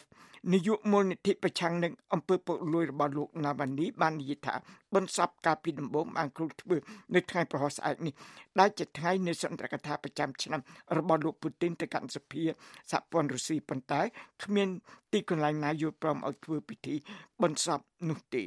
[0.49, 4.55] នាយកមូលនិធិប្រឆាំងនឹងអំពើពុករលួយរបស់លោកណាវ៉ានីបាននិយាយថា
[4.95, 6.75] បន្សពការពីដំបូងបានគ្រូធ្វើ
[7.15, 8.13] នៅថ្ងៃប្រហោះស្អែកនេះ
[8.59, 10.61] ដែលជាថ្ងៃនៃសន្ទរកថាប្រចាំឆ្នាំ
[10.97, 12.43] របស់លោកពូទីនទៅកាន់សភា
[12.91, 14.01] សហព័ន្ធរុស្ស៊ីប៉ុន្តែ
[14.43, 14.67] គ្មាន
[15.11, 16.95] ទីកន្លែងណាយល់ព្រមឲ្យធ្វើពិធី
[17.41, 17.79] បន្សព
[18.09, 18.43] នោះទេ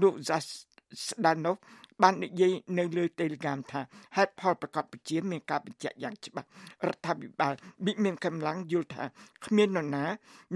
[0.00, 0.46] លោក Zas
[1.24, 1.56] Danov
[2.02, 3.80] បាននិយាយនៅលើ Telegram ថា
[4.16, 6.48] ហេតុផលប្រកបប្រជាមានការបញ្ជាក់យ៉ាងច្បាស់
[6.86, 7.52] រដ្ឋាភិបាល
[7.86, 9.04] វិមានកម្លាំងយល់ថា
[9.46, 10.04] គ្មាននរណា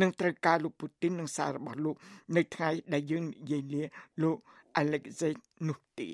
[0.01, 1.97] នឹងត្រូវការលោកពូទីននិងសាររបស់លោក
[2.36, 3.82] នៅថ្ងៃដែលយើងនិយាយលា
[4.22, 4.36] លោក
[4.80, 5.32] Alexei
[5.68, 6.09] នោះទេ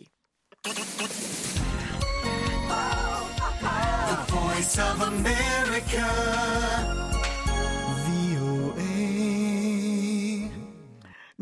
[4.08, 6.06] The Voice of America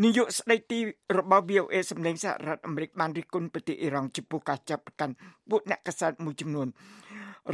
[0.02, 0.78] នាយកស្ដីទី
[1.18, 5.14] របស់ VOA សម្លេងសហរដ្ឋអាមេរិកបានរិះគន់ប្រទេសអ៊ីរ៉ង់ចំពោះការចាប់ប្រកាន់
[5.50, 6.68] ពួកអ្នកកាសែតមួយចំនួន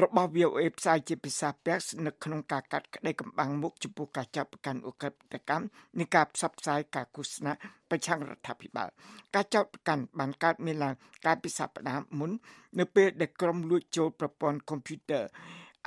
[0.02, 5.66] របស់ VOA ផ្សាយជាភាសាពេកនៅក្នុងការកាត់ក្តីកម្បាំងមុខចំពោះការចាប់ប្រកាន់ឧក្រិដ្ឋកម្ម
[5.98, 7.52] នៃការផ្សព្វផ្សាយការឃោសនា
[7.90, 8.88] ប្រឆាំងរដ្ឋាភិបាល
[9.34, 10.94] ការចាប់ប្រកាន់បានកើតមានឡើង
[11.26, 12.30] កាលពីសប្តាហ៍មុន
[12.78, 15.24] នៅពេលដែលក្រុមលួចចូលប្រព័ន្ធកុំព្យូទ័រ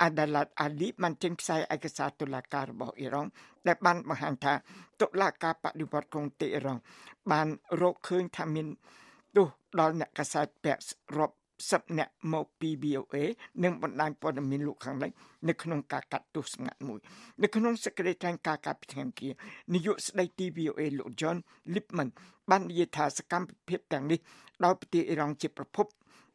[0.02, 3.30] អាដាឡាតអាលីបានចេញផ្សាយឯកសារតុលាការរបស់អ៊ីរ៉ង់
[3.66, 4.52] ដែលបានបង្ហាញថា
[5.00, 6.80] តុលាការបដិវត្តក្រុងតេអ៊ីរ៉ង់
[7.32, 7.48] បាន
[7.80, 8.66] រកឃើញថាមាន
[9.36, 9.46] ទោស
[9.80, 10.82] ដល់អ្នកកាសែតពាក់
[11.18, 11.34] រាប់
[11.70, 13.16] សិបអ្នកមកពី VOA
[13.64, 15.10] និងបណ្ដាញព័ត៌មានលោកខាងលិច
[15.48, 17.00] នៅក្នុងការកាត់ទោសសម្ងាត់មួយ
[17.42, 19.32] នៅក្នុងសេចក្តីថ្លែងការណ៍ការពិធីអង្គារ
[19.74, 21.36] នាយកស្ដីទី VOA លោក John
[21.74, 22.08] Lipman
[22.50, 24.18] បាននិយាយថាសកម្មភាពទាំងនេះ
[24.64, 25.86] ដោយប្រទេសអ៊ីរ៉ង់ជាប្រភព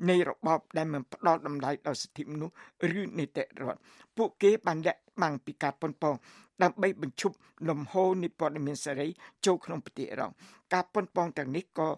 [0.10, 2.56] នៃរបបដែលមិនផ្ដល់តម្លៃដល់សិទ្ធិមនុស្ស
[3.00, 3.80] ឬនីតិរដ្ឋ
[4.20, 6.16] ពួកគេបានលាក់បាំងពីការប៉ុនប៉ង
[6.64, 7.36] ដើម្បីបញ្ឈប់
[7.70, 9.08] លំហូរនៃព័ត៌មានសេរី
[9.46, 10.34] ចូលក្នុងប្រទេសអ៊ីរ៉ង់
[10.74, 11.90] ការប៉ុនប៉ងទាំងនេះក៏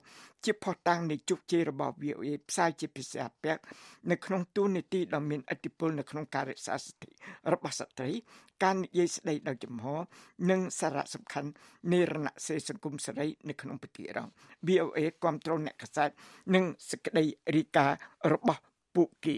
[0.45, 3.61] ជាផុសតាំងនៃជោគជ័យរបស់ VOA ផ្សាយជាភាសាពាក់
[4.11, 7.09] នៅក្នុងទូនីតិដ៏មានឥទ្ធិពលនៅក្នុងការរក្សាសិទ្ធិ
[7.53, 8.11] របស់ស្ត្រី
[8.63, 9.85] ការនិយាយស្ដីដោយចំហ
[10.49, 11.49] និងសារៈសំខាន់
[11.91, 14.31] នៃរណសេរីសង្គមសេរីនៅក្នុងប្រទេសអ៊ីរ៉ង់
[14.67, 16.09] VOA គ្រប់គ្រងអ្នកកសែត
[16.55, 17.87] និងសេចក្តីរីកា
[18.31, 18.61] របស់
[18.95, 19.35] ពួកគេ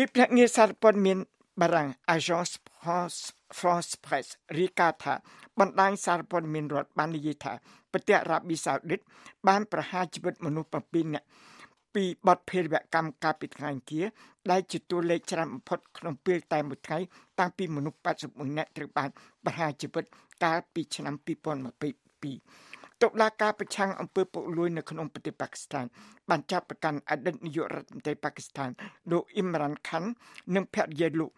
[0.00, 1.18] ទីភ្នាក់ងារសារព័ត៌មាន
[1.60, 3.18] បារាំង Agence France
[3.58, 4.26] France Press
[4.56, 5.14] រីកាថា
[5.58, 7.52] បណ្ដាញសារព័ត៌មានរដ្ឋបាននិយាយថា
[7.92, 9.00] ប្រទេសអារ៉ាប៊ីសាអូឌីត
[9.48, 11.26] បានប្រហារជីវិតមនុស្ស7នាក់
[11.94, 14.06] ពីបទភេរវកម្មកាលពីថ្ងៃអង្គារ
[14.50, 16.98] ដែលជាតួលេខច្រើនបំផុតក្នុងពេលតែមួយថ្ងៃ
[17.38, 19.08] តាំងពីមនុស្ស81នាក់ត្រូវបាន
[19.44, 20.04] ប្រហារជីវិត
[20.44, 25.84] កាលពីឆ្នាំ2022 តុលាការប្រឆាំងអំពើពុករលួយនៅក្នុងប្រទេសប៉ាគស្ថាន
[26.30, 28.70] បានចាប់ប្រកាន់អតីតនាយករដ្ឋមន្ត្រីប៉ាគស្ថាន
[29.10, 30.08] លោកអ៊ីមរ៉ាន់ខាន់
[30.54, 31.30] និងភរិយាលោក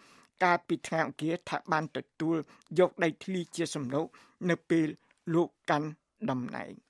[0.44, 2.36] កាលពីថ្ងៃអង្គារថាបានទទួល
[2.78, 4.06] យកដីធ្លីជាសំណូក
[4.50, 4.86] នៅពេល
[5.34, 5.88] លោកកាន់
[6.30, 6.88] តំណែង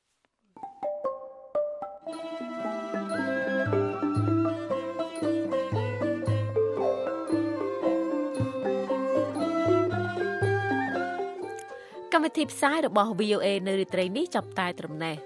[12.19, 15.17] កម្មវិធីផ្សាយរបស់ VOA នៅរាត្រីនេះចាប់តែត្រឹមនេះ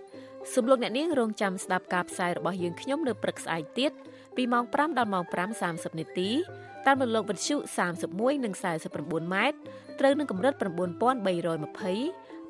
[0.53, 3.93] សូមលោកអ្នកនាងរងចាំស្ដាប់ការផ្សាយរបស់យើងខ្ញុំនៅព្រឹកស្អែកទៀត
[4.37, 5.25] ពីម៉ោង5ដល់ម៉ោង
[5.61, 6.31] 5:30នាទី
[6.87, 7.57] តាមរលកវិទ្យុ
[7.99, 8.55] 31និង
[8.93, 9.59] 49ម៉ែត្រ
[10.01, 10.65] ត្រូវនឹងកម្រិត9320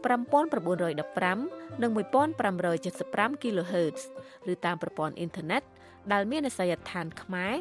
[0.05, 4.01] 5915និង1575 kHz
[4.53, 5.63] ឬតាមប្រព័ន្ធអ៊ីនធឺណិត
[6.13, 7.55] ដែលមានអាសយដ្ឋានខ្មែរ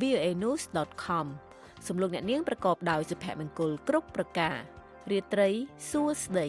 [0.00, 1.26] .voanews.com
[1.86, 4.58] សំលោកអ្នកនាងប្រកបដោយសុភមង្គលគ្រប់ប្រការ
[5.12, 5.48] រាត្រី
[5.90, 6.48] សួស្តី